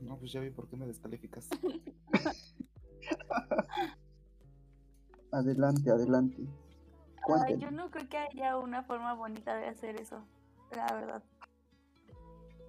[0.00, 1.48] No, pues ya vi por qué me descalificas.
[5.32, 6.46] Adelante, adelante.
[7.46, 10.22] Ay, yo no creo que haya una forma bonita de hacer eso,
[10.76, 11.22] la verdad.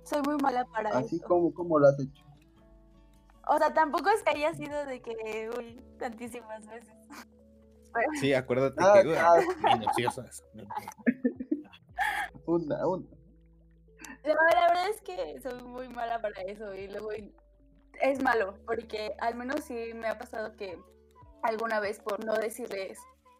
[0.03, 1.26] Soy muy mala para Así eso.
[1.28, 2.24] como, como lo has hecho.
[3.49, 6.95] O sea, tampoco es que haya sido de que, uy, tantísimas veces.
[7.93, 9.17] Pero- Sí, acuérdate Ah, que.
[9.17, 9.39] ah.
[9.78, 10.43] minuciosas.
[12.45, 13.07] Una, una.
[14.24, 17.09] La, verdad es que soy muy mala para eso y luego
[18.01, 20.80] es malo porque al menos sí me ha pasado que
[21.41, 22.97] alguna vez por no decirles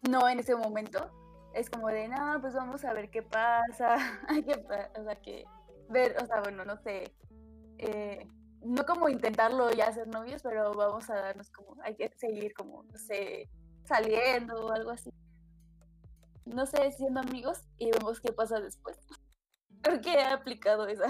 [0.08, 1.10] no en ese momento
[1.54, 3.96] es como de no pues vamos a ver qué pasa
[4.28, 5.44] hay que o sea que
[5.88, 7.14] ver o sea bueno no sé
[7.78, 8.28] eh,
[8.62, 12.82] no como intentarlo ya ser novios pero vamos a darnos como hay que seguir como
[12.84, 13.48] no sé
[13.84, 15.10] saliendo o algo así.
[16.44, 18.98] No sé siendo amigos y vemos qué pasa después
[19.84, 21.06] Creo que he aplicado esa.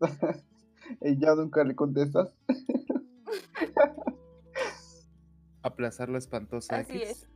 [1.02, 2.32] y ya nunca le contestas.
[5.62, 6.72] Aplazar lo espantoso.
[6.74, 7.10] Así X.
[7.10, 7.28] es.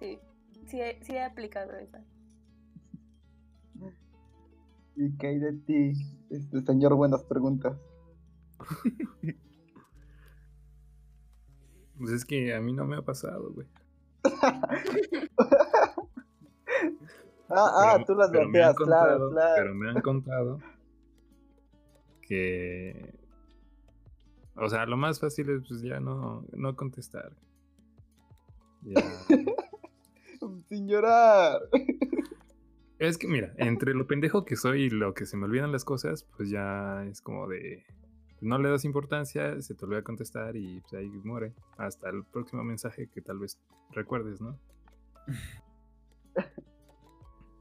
[0.00, 0.18] Sí,
[0.66, 2.02] sí he, sí he aplicado esa.
[4.96, 5.92] ¿Y qué hay de ti,
[6.30, 6.94] este señor?
[6.94, 7.78] Buenas preguntas.
[11.98, 13.68] Pues es que a mí no me ha pasado, güey.
[17.48, 19.54] Ah, ah, tú las bateas, claro, claro.
[19.56, 20.58] Pero me han contado
[22.26, 23.14] que.
[24.56, 27.32] O sea, lo más fácil es pues ya no, no contestar.
[28.82, 29.02] Ya.
[30.68, 31.60] Sin llorar.
[32.98, 35.84] Es que mira, entre lo pendejo que soy y lo que se me olvidan las
[35.84, 37.84] cosas, pues ya es como de.
[38.40, 41.54] No le das importancia, se te olvida contestar y pues ahí muere.
[41.78, 43.58] Hasta el próximo mensaje que tal vez
[43.92, 44.58] recuerdes, ¿no?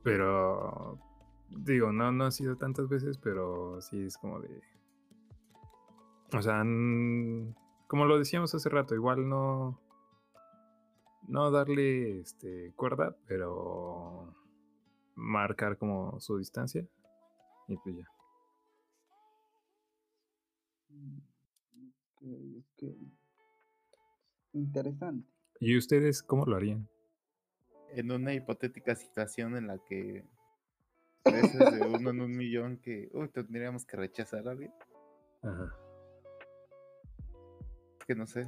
[0.06, 1.00] Pero.
[1.50, 4.62] Digo, no, no ha sido tantas veces, pero sí es como de.
[6.32, 6.60] O sea,
[7.88, 9.82] como lo decíamos hace rato, igual no.
[11.28, 14.32] No darle este, cuerda, pero
[15.16, 16.88] marcar como su distancia.
[17.68, 18.08] Y pues ya.
[24.54, 25.28] Interesante.
[25.60, 26.88] ¿Y ustedes cómo lo harían?
[27.96, 30.26] En una hipotética situación en la que.
[31.24, 33.10] Veces de uno en un millón que.
[33.14, 34.74] Uy, tendríamos que rechazar a alguien.
[35.42, 35.74] Ajá.
[38.00, 38.48] Es que no sé.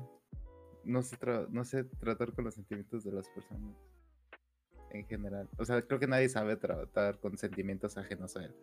[0.83, 1.17] No sé,
[1.49, 3.73] no sé tratar con los sentimientos de las personas.
[4.91, 5.49] En general.
[5.57, 8.55] O sea, creo que nadie sabe tratar con sentimientos ajenos a él.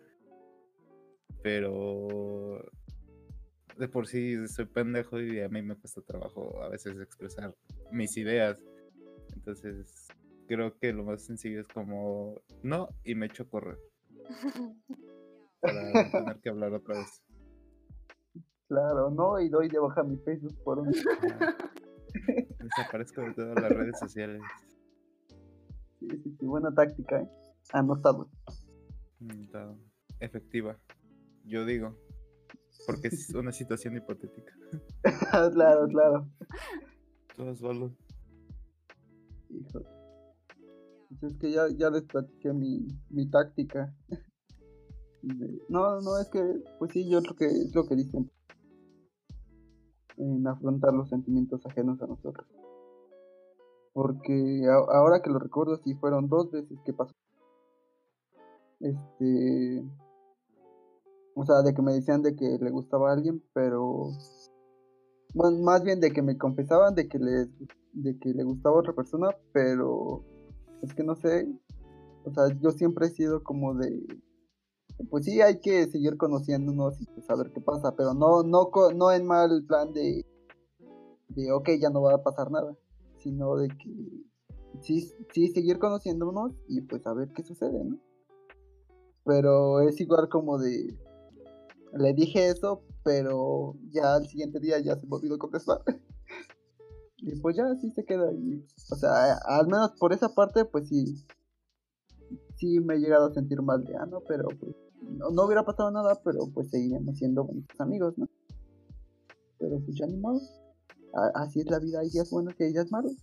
[1.42, 2.70] Pero.
[3.78, 7.54] De por sí soy pendejo y a mí me cuesta trabajo a veces expresar
[7.90, 8.62] mis ideas.
[9.34, 10.08] Entonces,
[10.46, 12.40] creo que lo más sencillo es como.
[12.62, 13.78] No, y me echo a correr.
[15.60, 17.22] Para no tener que hablar otra vez.
[18.68, 20.92] Claro, no, y doy de baja mi Facebook por un.
[22.58, 24.42] Desaparezco de todas las redes sociales.
[26.00, 27.28] Sí, sí, sí, buena táctica, ¿eh?
[27.72, 28.28] Anotado.
[29.52, 29.74] Ta-
[30.20, 30.78] Efectiva.
[31.44, 31.96] Yo digo.
[32.86, 34.52] Porque es una situación hipotética.
[35.54, 36.28] claro, claro.
[37.36, 37.94] Todos solo.
[39.48, 39.86] Híjole.
[41.20, 43.94] Pues es que ya, ya les platiqué mi, mi táctica.
[45.70, 48.30] No, no, es que, pues sí, yo creo que es lo que dicen.
[50.18, 52.46] En afrontar los sentimientos ajenos a nosotros.
[53.94, 57.14] Porque ahora que lo recuerdo, sí fueron dos veces que pasó.
[58.80, 59.82] Este.
[61.34, 64.10] O sea, de que me decían de que le gustaba a alguien, pero.
[65.34, 67.48] Más bien de que me confesaban de que les
[67.92, 70.22] de que le gustaba a otra persona, pero
[70.84, 71.48] es que no sé.
[72.24, 74.06] O sea, yo siempre he sido como de
[75.10, 79.26] pues sí hay que seguir conociéndonos y saber qué pasa, pero no no no en
[79.26, 80.24] mal plan de
[81.28, 82.76] de ok, ya no va a pasar nada,
[83.18, 83.90] sino de que
[84.80, 87.98] sí sí seguir conociéndonos y pues a ver qué sucede, ¿no?
[89.24, 90.96] Pero es igual como de
[91.98, 95.82] le dije eso, pero ya al siguiente día ya se me olvidó contestar.
[97.26, 98.62] Y pues ya así se queda ahí.
[98.90, 101.24] O sea, al menos por esa parte, pues sí.
[102.56, 105.64] Sí me he llegado a sentir mal de ah, no, pero pues no, no hubiera
[105.64, 108.28] pasado nada, pero pues seguiríamos siendo bonitos amigos, ¿no?
[109.58, 110.38] Pero pues ya ni modo.
[111.14, 113.16] A- así es la vida, hay días buenos y hay días malos.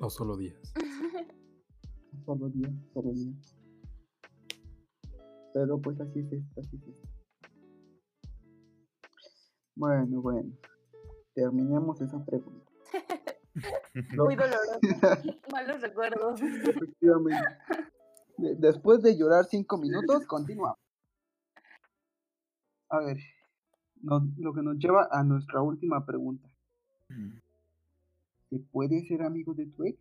[0.00, 0.56] O solo días.
[2.24, 3.56] Solo días, solo días.
[5.54, 7.07] Pero pues así es esto, así es esto.
[9.78, 10.50] Bueno, bueno.
[11.34, 12.66] Terminemos esa pregunta.
[14.16, 14.80] No, Muy doloroso.
[15.52, 16.40] Malos recuerdos.
[16.42, 17.44] efectivamente.
[18.38, 20.78] De- después de llorar cinco minutos, continuamos.
[22.88, 23.18] A ver,
[24.02, 26.48] nos- lo que nos lleva a nuestra última pregunta.
[28.50, 29.98] ¿Se puede ser amigo de tu ex?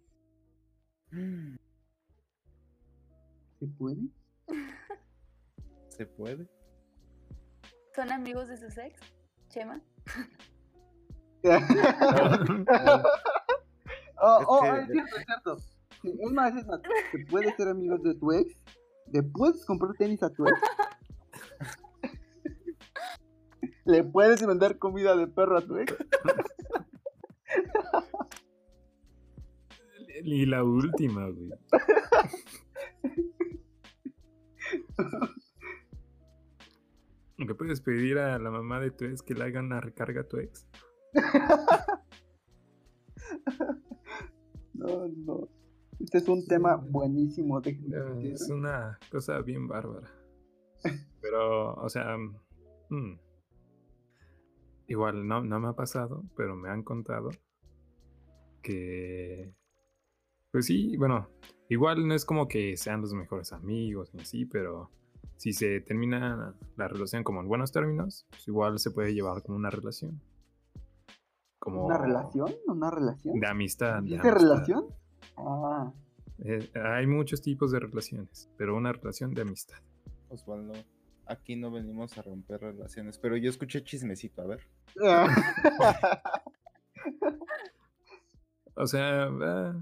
[3.59, 4.09] ¿Se puede?
[5.89, 6.49] ¿Se puede?
[7.95, 8.99] ¿Son amigos de sus ex?
[9.57, 9.81] Chema.
[14.19, 15.57] Oh, Es oh, que- es cierto, es cierto.
[16.03, 16.81] Es más, es más.
[16.81, 18.55] ¿Te puedes ser amigo de tu ex?
[19.13, 20.59] ¿Le puedes comprar tenis a tu ex?
[23.85, 25.95] ¿Le puedes vender comida de perro a tu ex?
[30.23, 31.51] Y la última, güey.
[37.37, 40.27] ¿Le puedes pedir a la mamá de tu ex que le haga una recarga a
[40.27, 40.67] tu ex?
[44.77, 45.49] No, no.
[45.99, 47.59] Este es un tema buenísimo.
[47.63, 48.33] Eh, decir.
[48.33, 50.07] Es una cosa bien bárbara.
[51.21, 52.15] Pero, o sea,
[52.89, 53.19] mm,
[54.87, 57.31] igual no, no me ha pasado, pero me han contado
[58.61, 59.53] que,
[60.51, 61.29] pues sí, bueno,
[61.67, 64.91] igual no es como que sean los mejores amigos ni así, pero
[65.37, 69.57] si se termina la relación como en buenos términos, pues igual se puede llevar como
[69.57, 70.19] una relación.
[71.59, 72.53] Como ¿Una relación?
[72.67, 73.39] ¿Una relación?
[73.39, 74.01] De amistad.
[74.01, 74.39] de ¿Dice amistad.
[74.41, 74.85] relación?
[75.37, 75.91] Ah,
[76.39, 79.77] Eh, hay muchos tipos de relaciones, pero una relación de amistad.
[80.29, 80.73] Osvaldo,
[81.25, 84.59] aquí no venimos a romper relaciones, pero yo escuché chismecito, a ver.
[88.79, 89.73] O sea, ah,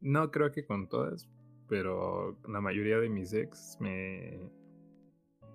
[0.00, 1.28] no creo que con todas,
[1.68, 4.38] pero la mayoría de mis ex me,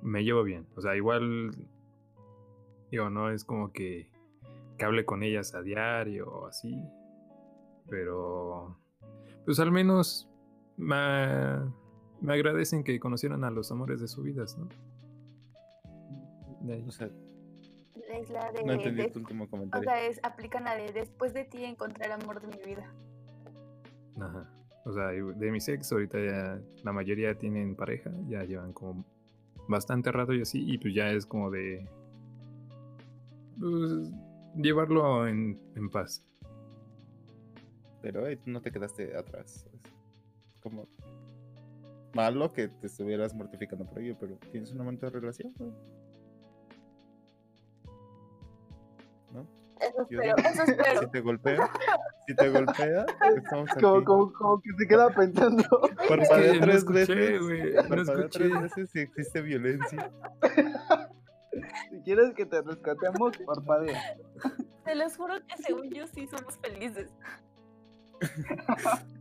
[0.02, 0.68] me llevo bien.
[0.76, 1.52] O sea, igual,
[2.92, 4.10] digo, no es como que,
[4.78, 6.80] que hable con ellas a diario o así,
[7.90, 8.78] pero
[9.46, 10.30] pues al menos
[10.78, 10.96] me,
[12.22, 14.70] me agradecen que conocieran a los amores de sus vidas, ¿no?
[16.62, 16.86] De ahí.
[16.88, 17.10] O sea,
[18.10, 18.64] Es la de.
[18.64, 19.90] no entendí tu último o comentario.
[19.90, 22.94] sea, es, aplican la de después de ti encontrar amor de mi vida.
[24.20, 24.50] Ajá.
[24.86, 29.06] O sea, de mis ex, ahorita ya la mayoría tienen pareja, ya llevan como
[29.68, 31.88] bastante rato y así, y pues ya es como de
[33.60, 34.12] pues,
[34.56, 36.26] llevarlo en, en paz.
[38.02, 39.66] Pero tú no te quedaste atrás.
[40.54, 40.90] Es como
[42.14, 45.54] malo que te estuvieras mortificando por ello, pero tienes un momento de relación.
[49.32, 49.63] ¿No?
[49.90, 51.00] Eso espero, digo, eso espero.
[51.02, 51.72] Si te golpea,
[52.28, 53.06] si te golpea,
[53.36, 53.82] estamos aquí.
[53.82, 55.64] como, como, como que se queda pensando.
[56.08, 57.42] Parpadea no tres escuché, veces.
[57.42, 60.12] güey, no Parpadea tres veces si existe violencia.
[61.92, 64.02] Si quieres que te rescatemos, parpadea.
[64.86, 67.12] Te los juro que según yo sí somos felices.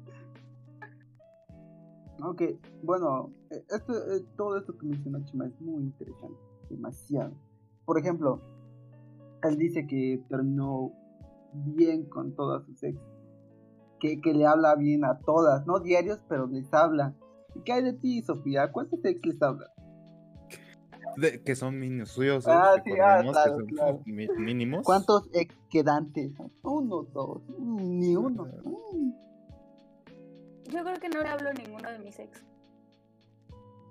[2.25, 2.41] Ok,
[2.85, 6.39] bueno, eh, esto, eh, todo esto que menciona Chima es muy interesante,
[6.71, 7.33] demasiado.
[7.85, 8.41] Por ejemplo,
[9.43, 10.93] él dice que terminó
[11.53, 12.99] bien con todas sus ex,
[14.01, 17.15] que, que le habla bien a todas, no diarios, pero les habla.
[17.55, 18.73] ¿Y qué hay de ti, Sofía?
[18.73, 19.67] ¿Cuántos ex les habla?
[21.17, 22.47] De- que son minuciosos.
[22.51, 24.01] Ah, sí, ah, claro, que son claro.
[24.07, 24.83] mi- mínimos.
[24.85, 26.33] ¿Cuántos ex quedantes?
[26.63, 28.45] Uno, dos, mm, ni uno.
[28.65, 29.13] Mm.
[30.71, 32.47] yo creo que no le hablo a ninguno de mis ex.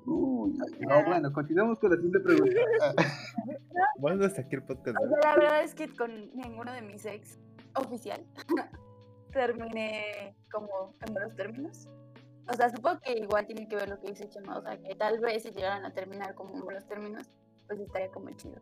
[0.06, 2.60] Uy, no, bueno, continuamos con la siguiente pregunta.
[3.97, 4.97] Bueno, hasta aquí el podcast.
[4.99, 7.39] O sea, la verdad es que con ninguno de mis ex
[7.76, 8.26] oficial
[9.32, 11.88] terminé como en buenos términos.
[12.47, 14.58] O sea, supongo que igual tiene que ver lo que dice Chema.
[14.58, 17.30] O sea, que tal vez si llegaran a terminar como en buenos términos,
[17.68, 18.60] pues estaría como chido.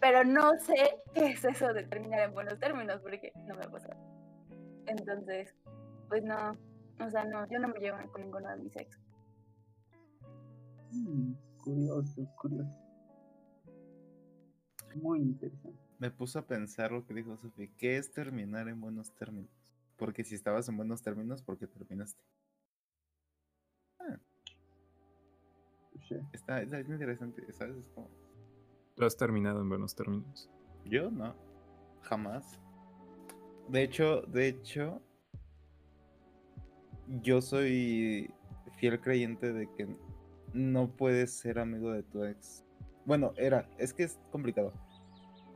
[0.00, 0.74] Pero no sé
[1.14, 3.96] qué es eso de terminar en buenos términos, porque no me ha pasado.
[4.86, 5.54] Entonces,
[6.08, 6.56] pues no.
[7.00, 8.98] O sea, no, yo no me llevo con ninguno de mis ex.
[10.92, 12.78] Mm, curioso, curioso.
[14.96, 15.78] Muy interesante.
[15.98, 17.68] Me puso a pensar lo que dijo Sofi.
[17.78, 19.50] ¿Qué es terminar en buenos términos?
[19.96, 22.22] Porque si estabas en buenos términos, ¿por qué terminaste?
[26.08, 26.16] Sí.
[26.32, 27.76] Está, está interesante, ¿sabes?
[27.76, 28.10] Es como,
[28.96, 30.50] Lo has terminado en buenos términos.
[30.84, 31.34] Yo no,
[32.00, 32.58] jamás.
[33.68, 35.00] De hecho, de hecho,
[37.06, 38.34] yo soy
[38.76, 39.96] fiel creyente de que
[40.52, 42.64] no puedes ser amigo de tu ex.
[43.04, 44.72] Bueno, era, es que es complicado.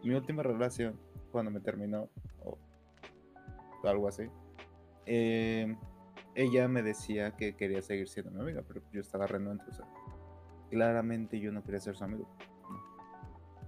[0.02, 0.98] Mi última relación,
[1.30, 2.08] cuando me terminó,
[2.44, 2.58] o
[3.84, 4.24] algo así,
[5.06, 5.76] eh,
[6.34, 9.86] ella me decía que quería seguir siendo mi amiga, pero yo estaba renuente, o sea,
[10.70, 12.28] claramente yo no quería ser su amigo.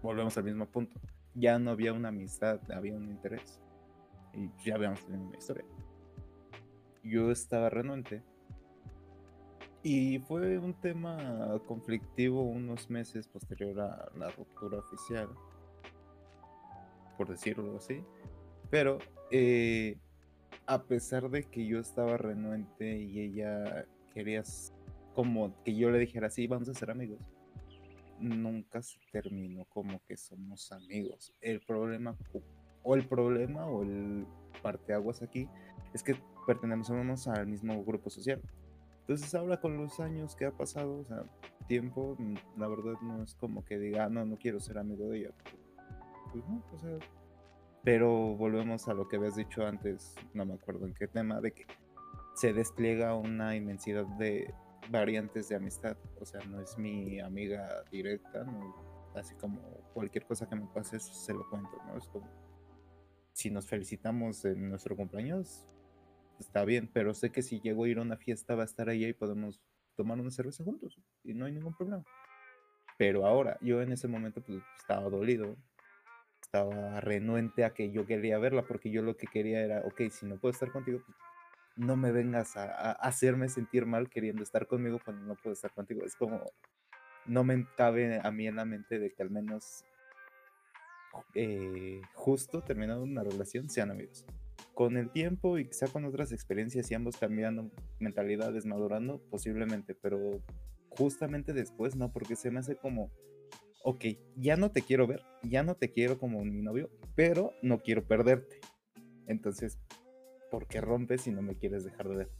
[0.02, 1.00] Volvemos al mismo punto.
[1.34, 3.60] Ya no había una amistad, había un interés.
[4.32, 5.64] Y ya habíamos tenido una historia.
[7.02, 8.22] Yo estaba renuente.
[9.90, 15.30] Y fue un tema conflictivo unos meses posterior a la ruptura oficial.
[17.16, 18.04] Por decirlo así.
[18.68, 18.98] Pero
[19.30, 19.96] eh,
[20.66, 24.42] a pesar de que yo estaba renuente y ella quería
[25.14, 27.20] como que yo le dijera, sí, vamos a ser amigos,
[28.20, 31.32] nunca se terminó como que somos amigos.
[31.40, 32.14] El problema,
[32.82, 34.26] o el problema, o el
[34.62, 35.48] parteaguas aquí,
[35.94, 36.14] es que
[36.46, 38.42] pertenecemos al mismo grupo social.
[39.08, 41.24] Entonces ahora con los años que ha pasado, o sea,
[41.66, 45.08] tiempo, mm, la verdad no es como que diga, "Ah, no, no quiero ser amigo
[45.08, 45.30] de ella.
[46.30, 46.98] Pues no, o sea,
[47.82, 51.52] pero volvemos a lo que habías dicho antes, no me acuerdo en qué tema, de
[51.52, 51.64] que
[52.34, 54.52] se despliega una inmensidad de
[54.90, 55.96] variantes de amistad.
[56.20, 58.74] O sea, no es mi amiga directa, no-
[59.14, 59.60] así como
[59.94, 61.96] cualquier cosa que me pase se lo cuento, ¿no?
[61.96, 62.28] Es como,
[63.32, 65.66] si nos felicitamos en nuestro cumpleaños,
[66.38, 68.88] está bien, pero sé que si llego a ir a una fiesta va a estar
[68.88, 69.60] ella y podemos
[69.96, 72.04] tomar una cerveza juntos y no hay ningún problema.
[72.96, 75.56] Pero ahora, yo en ese momento pues estaba dolido,
[76.42, 80.26] estaba renuente a que yo quería verla porque yo lo que quería era, ok, si
[80.26, 81.16] no puedo estar contigo, pues,
[81.76, 85.72] no me vengas a, a hacerme sentir mal queriendo estar conmigo cuando no puedo estar
[85.72, 86.04] contigo.
[86.04, 86.42] Es como,
[87.26, 89.84] no me cabe a mí en la mente de que al menos
[91.34, 94.24] eh, justo terminando una relación sean amigos.
[94.78, 97.68] Con el tiempo y quizá con otras experiencias y ambos cambiando
[97.98, 100.40] mentalidades, madurando, posiblemente, pero
[100.90, 103.10] justamente después no, porque se me hace como,
[103.82, 104.04] ok,
[104.36, 108.06] ya no te quiero ver, ya no te quiero como mi novio, pero no quiero
[108.06, 108.60] perderte.
[109.26, 109.80] Entonces,
[110.48, 112.30] ¿por qué rompes si no me quieres dejar de ver?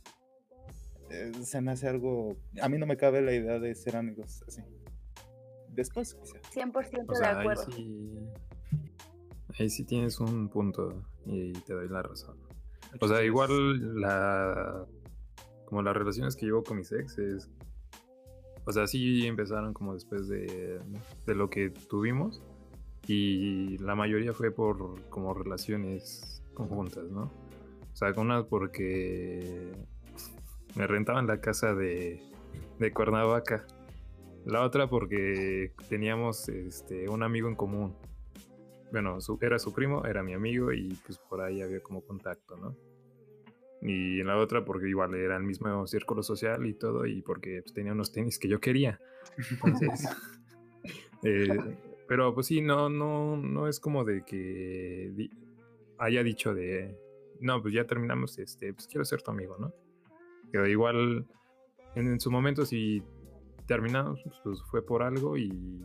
[1.10, 4.44] Eh, se me hace algo, a mí no me cabe la idea de ser amigos
[4.46, 4.62] así.
[5.70, 6.38] Después, quizá.
[6.54, 7.64] 100% O de ahí acuerdo.
[7.72, 8.30] sí,
[9.58, 12.36] ahí sí tienes un punto y te doy la razón.
[13.00, 14.86] O sea, igual la
[15.66, 17.50] como las relaciones que llevo con mis ex es
[18.64, 20.80] o sea, sí empezaron como después de,
[21.26, 22.42] de lo que tuvimos
[23.06, 27.30] y la mayoría fue por como relaciones conjuntas, ¿no?
[27.92, 29.72] O sea, unas porque
[30.76, 32.22] me rentaban la casa de,
[32.78, 33.66] de Cuernavaca.
[34.44, 37.96] La otra porque teníamos este, un amigo en común.
[38.90, 42.56] Bueno, su- era su primo, era mi amigo y pues por ahí había como contacto,
[42.56, 42.76] ¿no?
[43.80, 47.72] Y la otra porque igual era el mismo círculo social y todo y porque pues,
[47.74, 49.00] tenía unos tenis que yo quería.
[49.50, 50.08] Entonces,
[51.22, 51.76] eh,
[52.08, 55.30] pero pues sí, no, no, no es como de que di-
[55.98, 56.96] haya dicho de,
[57.40, 59.72] no, pues ya terminamos, este, pues quiero ser tu amigo, ¿no?
[60.50, 61.26] Pero igual
[61.94, 63.02] en, en su momento si
[63.66, 65.84] terminamos, pues fue por algo y...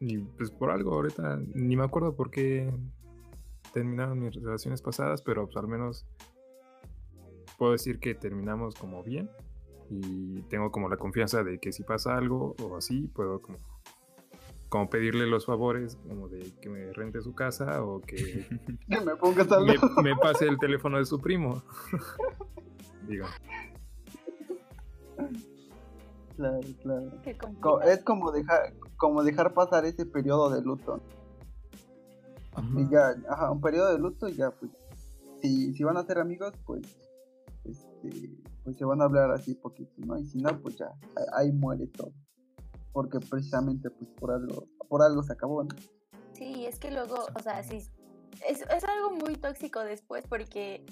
[0.00, 2.72] Y pues por algo ahorita ni me acuerdo por qué
[3.72, 6.06] terminaron mis relaciones pasadas, pero pues al menos
[7.58, 9.28] puedo decir que terminamos como bien
[9.90, 13.58] y tengo como la confianza de que si pasa algo o así, puedo como,
[14.68, 18.46] como pedirle los favores, como de que me rente su casa o que
[18.86, 21.62] me me, pase el teléfono de su primo.
[23.08, 23.26] Digo,
[26.36, 27.82] Claro, claro.
[27.82, 31.00] Es como dejar, como dejar pasar ese periodo de luto.
[32.76, 34.72] Y ya, ajá, un periodo de luto y ya, pues,
[35.40, 36.82] si, si van a ser amigos, pues,
[37.62, 40.18] pues, este, pues se van a hablar así poquito, ¿no?
[40.18, 40.92] Y si no, pues ya,
[41.34, 42.12] ahí muere todo.
[42.92, 45.70] Porque precisamente, pues por algo, por algo se acabó, ¿no?
[46.32, 47.76] Sí, es que luego, o sea, sí,
[48.46, 50.84] es, es algo muy tóxico después porque,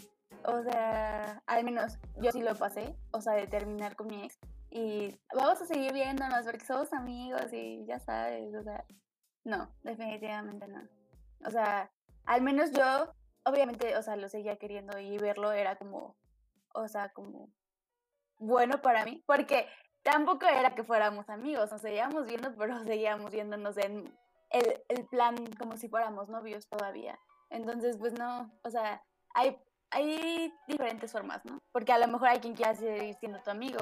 [0.45, 4.39] o sea, al menos yo sí lo pasé, o sea, de terminar con mi ex
[4.77, 8.85] y vamos a seguir viéndonos porque somos amigos y ya sabes, o sea,
[9.43, 10.87] no, definitivamente no.
[11.47, 11.91] O sea,
[12.27, 13.11] al menos yo,
[13.45, 16.19] obviamente, o sea, lo seguía queriendo y verlo era como,
[16.75, 17.49] o sea, como
[18.39, 19.67] bueno para mí, porque
[20.03, 24.15] tampoco era que fuéramos amigos, nos seguíamos viendo, pero seguíamos viéndonos en
[24.51, 27.19] el, el plan como si fuéramos novios todavía.
[27.49, 29.57] Entonces, pues no, o sea, hay,
[29.91, 31.61] hay diferentes formas, ¿no?
[31.73, 33.79] Porque a lo mejor hay quien quiera seguir siendo tu amigo,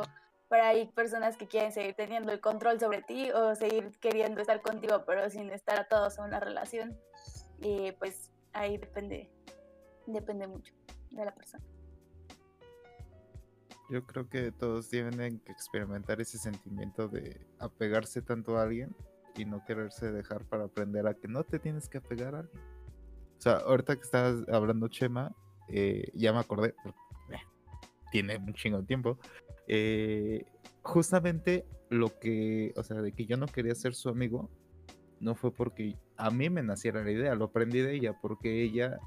[0.49, 4.61] pero hay personas que quieren seguir teniendo el control sobre ti o seguir queriendo estar
[4.62, 6.99] contigo, pero sin estar atados a una relación.
[7.61, 9.31] Y pues ahí depende,
[10.07, 10.73] depende mucho
[11.11, 11.65] de la persona.
[13.91, 18.95] Yo creo que todos tienen que experimentar ese sentimiento de apegarse tanto a alguien
[19.37, 22.62] y no quererse dejar para aprender a que no te tienes que apegar a alguien.
[23.39, 25.35] O sea, ahorita que estabas hablando Chema,
[25.69, 26.75] eh, ya me acordé,
[27.31, 27.39] eh,
[28.11, 29.19] tiene un chingo de tiempo,
[29.69, 30.45] eh,
[30.82, 34.51] justamente lo que, o sea, de que yo no quería ser su amigo,
[35.20, 38.99] no fue porque a mí me naciera la idea, lo aprendí de ella, porque ella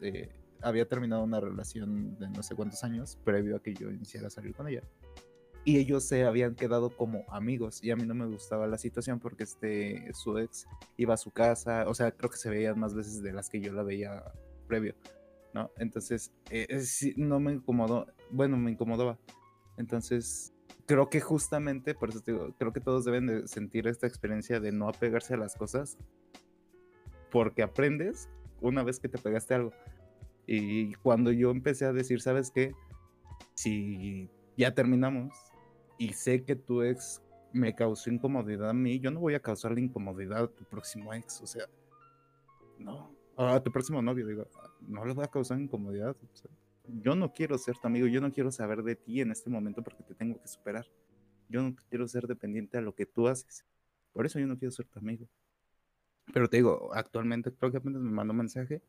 [0.00, 0.30] eh,
[0.62, 4.30] había terminado una relación de no sé cuántos años previo a que yo iniciara a
[4.30, 4.82] salir con ella.
[5.66, 9.18] Y ellos se habían quedado como amigos y a mí no me gustaba la situación
[9.18, 10.66] porque este su ex
[10.98, 13.60] iba a su casa, o sea, creo que se veían más veces de las que
[13.60, 14.24] yo la veía
[14.66, 14.94] previo,
[15.54, 15.70] ¿no?
[15.78, 19.18] Entonces, eh, eh, no me incomodó, bueno, me incomodaba.
[19.76, 20.52] Entonces,
[20.86, 24.60] creo que justamente, por eso te digo, creo que todos deben de sentir esta experiencia
[24.60, 25.96] de no apegarse a las cosas
[27.30, 28.28] porque aprendes
[28.60, 29.72] una vez que te pegaste algo.
[30.46, 32.74] Y cuando yo empecé a decir, ¿sabes qué?
[33.54, 35.32] Si ya terminamos
[35.98, 37.22] y sé que tu ex
[37.52, 41.40] me causó incomodidad a mí, yo no voy a causarle incomodidad a tu próximo ex,
[41.40, 41.64] o sea,
[42.78, 44.46] no, a tu próximo novio, digo,
[44.80, 46.10] no le voy a causar incomodidad.
[46.10, 46.50] o sea,
[46.86, 49.82] yo no quiero ser tu amigo, yo no quiero saber de ti en este momento
[49.82, 50.86] porque te tengo que superar.
[51.48, 53.64] Yo no quiero ser dependiente a lo que tú haces.
[54.12, 55.26] Por eso yo no quiero ser tu amigo.
[56.32, 58.82] Pero te digo, actualmente creo que me mandó un mensaje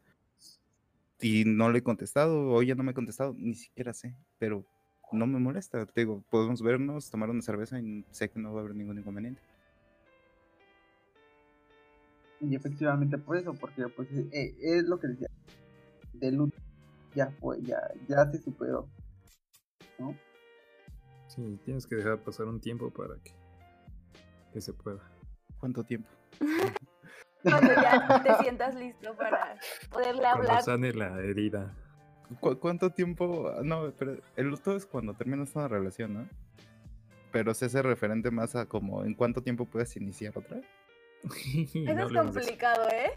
[1.19, 4.65] y no le he contestado, o ella no me ha contestado, ni siquiera sé, pero
[5.11, 5.85] no me molesta.
[5.85, 8.99] Te digo, podemos vernos, tomar una cerveza y sé que no va a haber ningún
[8.99, 9.41] inconveniente.
[12.41, 15.27] Y efectivamente por eso, porque pues eh, es lo que decía,
[16.13, 16.57] de luto
[17.15, 18.87] ya fue, ya, ya se superó,
[19.99, 20.15] ¿no?
[21.27, 23.31] Sí, tienes que dejar pasar un tiempo para que,
[24.53, 24.99] que se pueda.
[25.59, 26.09] ¿Cuánto tiempo?
[27.43, 29.55] Cuando ya te sientas listo para
[29.91, 30.63] poderle Cuando hablar.
[30.63, 31.73] sane la herida.
[32.39, 33.51] ¿Cu- ¿Cuánto tiempo?
[33.63, 36.27] No, pero el luto es cuando terminas una relación, ¿no?
[37.31, 40.59] Pero se hace referente más a como en cuánto tiempo puedes iniciar otra.
[41.23, 43.11] Eso No es complicado, ¿eh?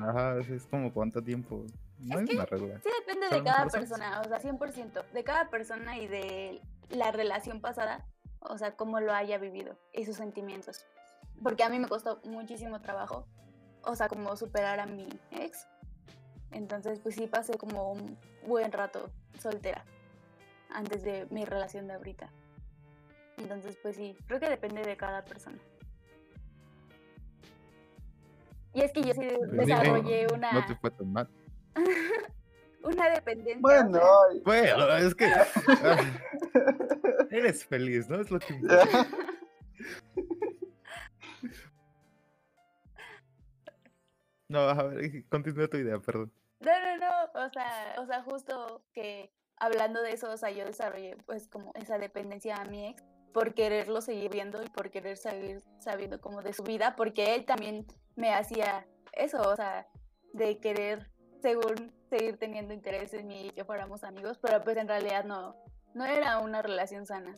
[0.00, 1.64] Ajá, es como cuánto tiempo.
[1.98, 2.80] No Es es que una regla.
[2.82, 5.04] Sí, depende de cada persona, o sea, 100%.
[5.12, 6.60] De cada persona y de
[6.90, 8.06] la relación pasada,
[8.40, 10.86] o sea, cómo lo haya vivido y sus sentimientos.
[11.42, 13.26] Porque a mí me costó muchísimo trabajo,
[13.82, 15.66] o sea, como superar a mi ex.
[16.50, 18.16] Entonces, pues sí, pasé como un
[18.46, 19.84] buen rato soltera
[20.70, 22.30] antes de mi relación de ahorita.
[23.38, 25.58] Entonces, pues sí, creo que depende de cada persona.
[28.74, 31.28] Y es que yo sí Pero desarrollé una, No te fue tan mal.
[32.82, 33.58] una dependencia.
[33.60, 34.00] Bueno,
[34.44, 35.26] Bueno, es que.
[37.30, 38.20] Eres feliz, ¿no?
[38.20, 39.06] Es lo que importa.
[44.50, 46.32] No, a ver, continúa tu idea, perdón.
[46.60, 50.64] No, no, no, o sea, o sea, justo que hablando de eso, o sea, yo
[50.64, 55.18] desarrollé pues como esa dependencia a mi ex por quererlo seguir viendo y por querer
[55.18, 57.86] seguir sabiendo como de su vida, porque él también
[58.16, 59.86] me hacía eso, o sea,
[60.32, 61.10] de querer
[61.40, 65.56] según seguir teniendo interés en mí y que fuéramos amigos, pero pues en realidad no,
[65.94, 67.36] no era una relación sana.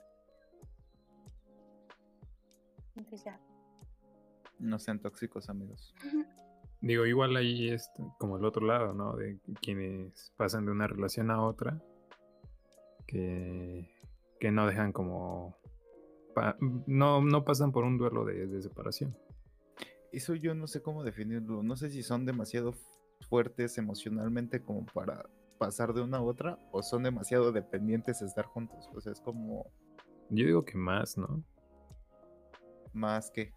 [2.96, 3.40] Entonces ya.
[4.58, 5.94] No sean tóxicos, amigos.
[6.82, 9.14] Digo, igual ahí es como el otro lado, ¿no?
[9.16, 11.80] De quienes pasan de una relación a otra,
[13.06, 13.90] que,
[14.38, 15.56] que no dejan como...
[16.34, 16.56] pa-
[16.86, 19.16] no, no pasan por un duelo de, de separación.
[20.12, 21.62] Eso yo no sé cómo definirlo.
[21.62, 22.72] No sé si son demasiado
[23.28, 25.28] fuertes emocionalmente como para
[25.58, 28.88] pasar de una a otra o son demasiado dependientes de estar juntos.
[28.94, 29.66] O sea, es como
[30.30, 31.42] Yo digo que más, ¿no?
[32.92, 33.52] más que...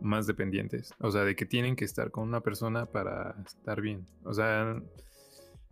[0.00, 0.92] Más dependientes.
[0.98, 4.06] O sea, de que tienen que estar con una persona para estar bien.
[4.24, 4.80] O sea,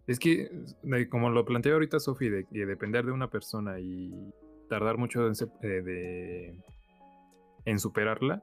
[0.06, 0.50] Es que,
[0.82, 4.32] de- como lo planteé ahorita Sofi, de que depender de una persona y
[4.68, 5.32] tardar mucho en,
[5.62, 6.64] eh, de-
[7.64, 8.42] en superarla,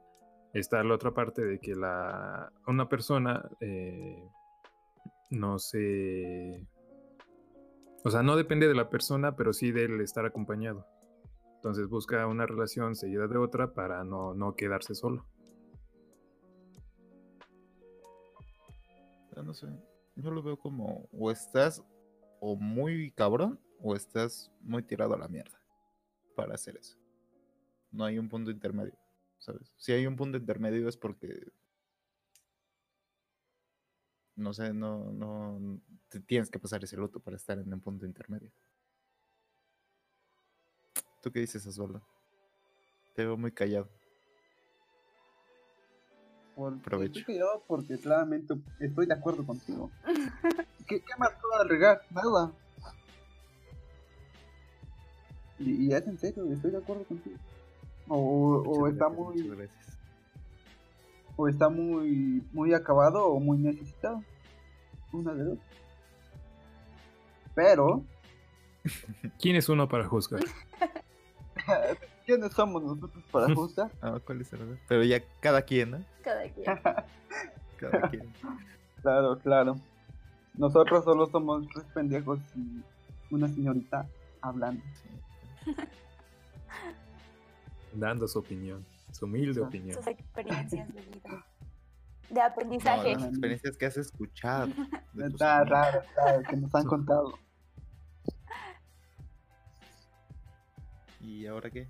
[0.54, 4.22] está la otra parte de que la, una persona eh,
[5.30, 6.66] no se...
[8.04, 10.86] O sea, no depende de la persona, pero sí del estar acompañado.
[11.56, 15.26] Entonces busca una relación seguida de otra para no, no quedarse solo.
[19.44, 19.66] No sé.
[20.16, 21.82] Yo lo veo como o estás
[22.40, 25.58] o muy cabrón o estás muy tirado a la mierda
[26.34, 26.96] para hacer eso.
[27.90, 28.98] No hay un punto intermedio,
[29.38, 29.72] ¿sabes?
[29.76, 31.52] Si hay un punto intermedio es porque
[34.38, 38.06] no sé, no no te tienes que pasar ese luto para estar en un punto
[38.06, 38.50] intermedio.
[41.22, 42.00] ¿Tú qué dices, Osvaldo?
[43.14, 43.88] Te veo muy callado.
[46.54, 47.20] Por, Provecho.
[47.20, 49.90] estoy callado porque claramente estoy de acuerdo contigo.
[50.88, 52.00] ¿Qué, qué más puedo agregar?
[52.10, 52.52] Nada.
[55.58, 57.36] Y, y es en serio, estoy de acuerdo contigo.
[58.08, 59.97] O, o está gracias, muy, muchas gracias.
[61.38, 64.22] O está muy, muy acabado o muy necesitado.
[65.12, 65.58] Una de dos.
[67.54, 68.04] Pero,
[69.40, 70.42] ¿Quién es uno para juzgar?
[72.26, 73.90] ¿quiénes somos nosotros para juzgar?
[74.00, 74.78] Ah, ¿cuál es el verdad?
[74.88, 76.04] Pero ya cada quien, ¿no?
[76.22, 76.64] Cada quien.
[77.78, 78.32] Cada quien.
[79.02, 79.76] Claro, claro.
[80.54, 82.82] Nosotros solo somos tres pendejos y
[83.30, 84.08] una señorita
[84.40, 84.82] hablando.
[87.92, 89.96] Dando su opinión, su humilde opinión.
[89.96, 91.46] Sus experiencias de vida.
[92.30, 93.14] De aprendizaje.
[93.14, 94.68] No, las experiencias que has escuchado.
[95.18, 97.32] Está raro, raro, que nos han contado.
[101.20, 101.88] ¿Y ahora qué?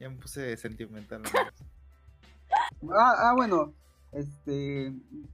[0.00, 1.22] Ya me puse sentimental.
[1.22, 2.92] ¿no?
[2.94, 3.72] Ah, ah, bueno,
[4.12, 4.88] este,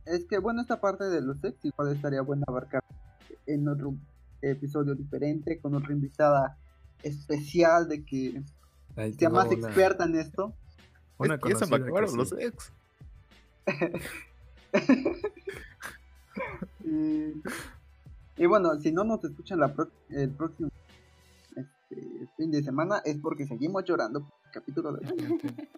[0.06, 2.84] es que bueno, esta parte de los sex igual estaría bueno abarcar
[3.46, 3.94] en otro
[4.42, 6.56] episodio diferente, con otra invitada
[7.02, 8.42] especial de que
[8.96, 10.54] Ahí sea más una- experta en esto.
[11.20, 12.72] Una Es que ya se me acabaron los ex.
[16.84, 17.42] Y,
[18.36, 20.70] y bueno, si no nos escuchan la pro- el próximo
[21.56, 25.06] este, fin de semana es porque seguimos llorando por el capítulo de.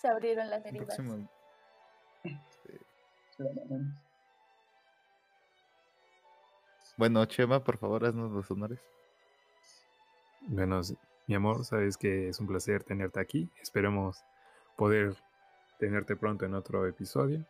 [0.00, 0.86] Se abrieron las heridas.
[0.96, 1.28] próximo-
[6.96, 8.78] Bueno, Chema, por favor, haznos los honores.
[10.42, 10.80] Bueno,
[11.32, 13.48] mi amor, sabes que es un placer tenerte aquí.
[13.62, 14.22] Esperemos
[14.76, 15.16] poder
[15.78, 17.42] tenerte pronto en otro episodio.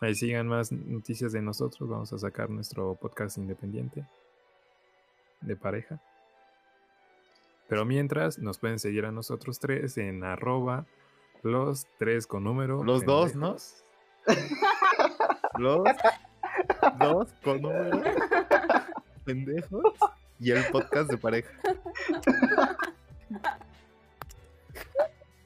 [0.00, 1.88] Ahí sigan más noticias de nosotros.
[1.88, 4.06] Vamos a sacar nuestro podcast independiente
[5.40, 6.00] de pareja.
[7.66, 10.86] Pero mientras, nos pueden seguir a nosotros tres en arroba
[11.42, 12.84] los tres con número.
[12.84, 13.56] Los dos, ¿no?
[15.58, 15.82] Los
[17.00, 18.02] dos con número
[19.24, 19.82] pendejos
[20.38, 21.50] y el podcast de pareja.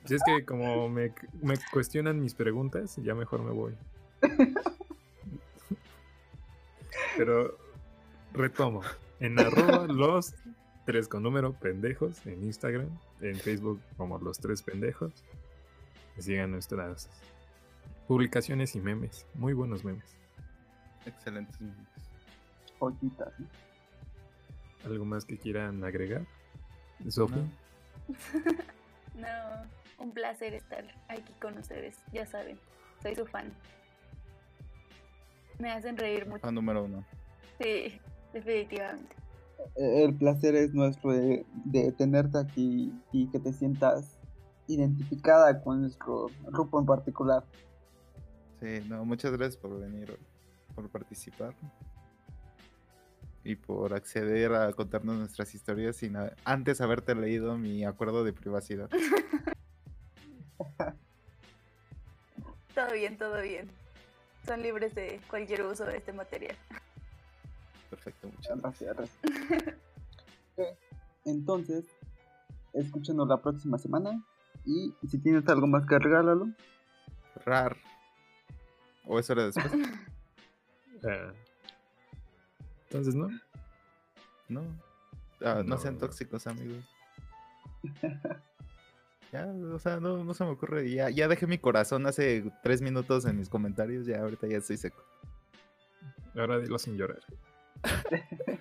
[0.04, 3.76] Si es que como me, me cuestionan mis preguntas, ya mejor me voy.
[7.16, 7.56] Pero
[8.32, 8.82] retomo.
[9.20, 10.34] En arroba los
[10.84, 12.88] tres con número pendejos en Instagram,
[13.20, 15.12] en Facebook como los tres pendejos.
[16.18, 17.08] Y sigan nuestras
[18.08, 19.26] publicaciones y memes.
[19.34, 20.16] Muy buenos memes.
[21.06, 21.56] Excelentes.
[22.80, 23.46] Joyitas, ¿no?
[24.84, 26.26] ¿Algo más que quieran agregar?
[27.08, 27.36] Sofi.
[27.36, 27.61] No.
[29.14, 29.68] No,
[29.98, 31.98] un placer estar aquí con ustedes.
[32.12, 32.58] Ya saben,
[33.02, 33.52] soy su fan.
[35.58, 36.40] Me hacen reír mucho.
[36.40, 37.04] Fan número uno.
[37.60, 38.00] Sí,
[38.32, 39.14] definitivamente.
[39.76, 44.18] Eh, El placer es nuestro de, de tenerte aquí y que te sientas
[44.66, 47.44] identificada con nuestro grupo en particular.
[48.60, 50.18] Sí, no, muchas gracias por venir,
[50.74, 51.54] por participar
[53.44, 58.32] y por acceder a contarnos nuestras historias sin a- antes haberte leído mi acuerdo de
[58.32, 58.88] privacidad.
[62.74, 63.68] Todo bien, todo bien.
[64.46, 66.56] Son libres de cualquier uso de este material.
[67.90, 68.96] Perfecto, muchas gracias.
[68.96, 69.76] Gracias.
[70.54, 70.66] Ok,
[71.24, 71.86] Entonces,
[72.74, 74.22] escúchanos la próxima semana
[74.66, 76.46] y si tienes algo más que regálalo.
[77.46, 77.78] Rar.
[79.06, 79.72] ¿O eso era después?
[82.92, 83.30] Entonces, ¿no?
[84.50, 84.60] No.
[85.40, 86.84] Ah, no, No, sean tóxicos, amigos.
[89.32, 90.90] Ya, o sea, no, no se me ocurre.
[90.90, 94.04] Ya, ya dejé mi corazón hace tres minutos en mis comentarios.
[94.04, 95.02] Ya ahorita ya estoy seco.
[96.36, 97.20] Ahora dilo sin llorar.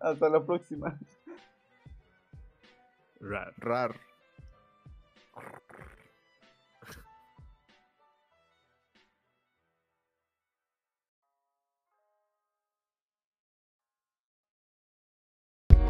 [0.00, 0.98] Hasta la próxima.
[3.20, 3.54] Rar.
[3.56, 3.98] Rar.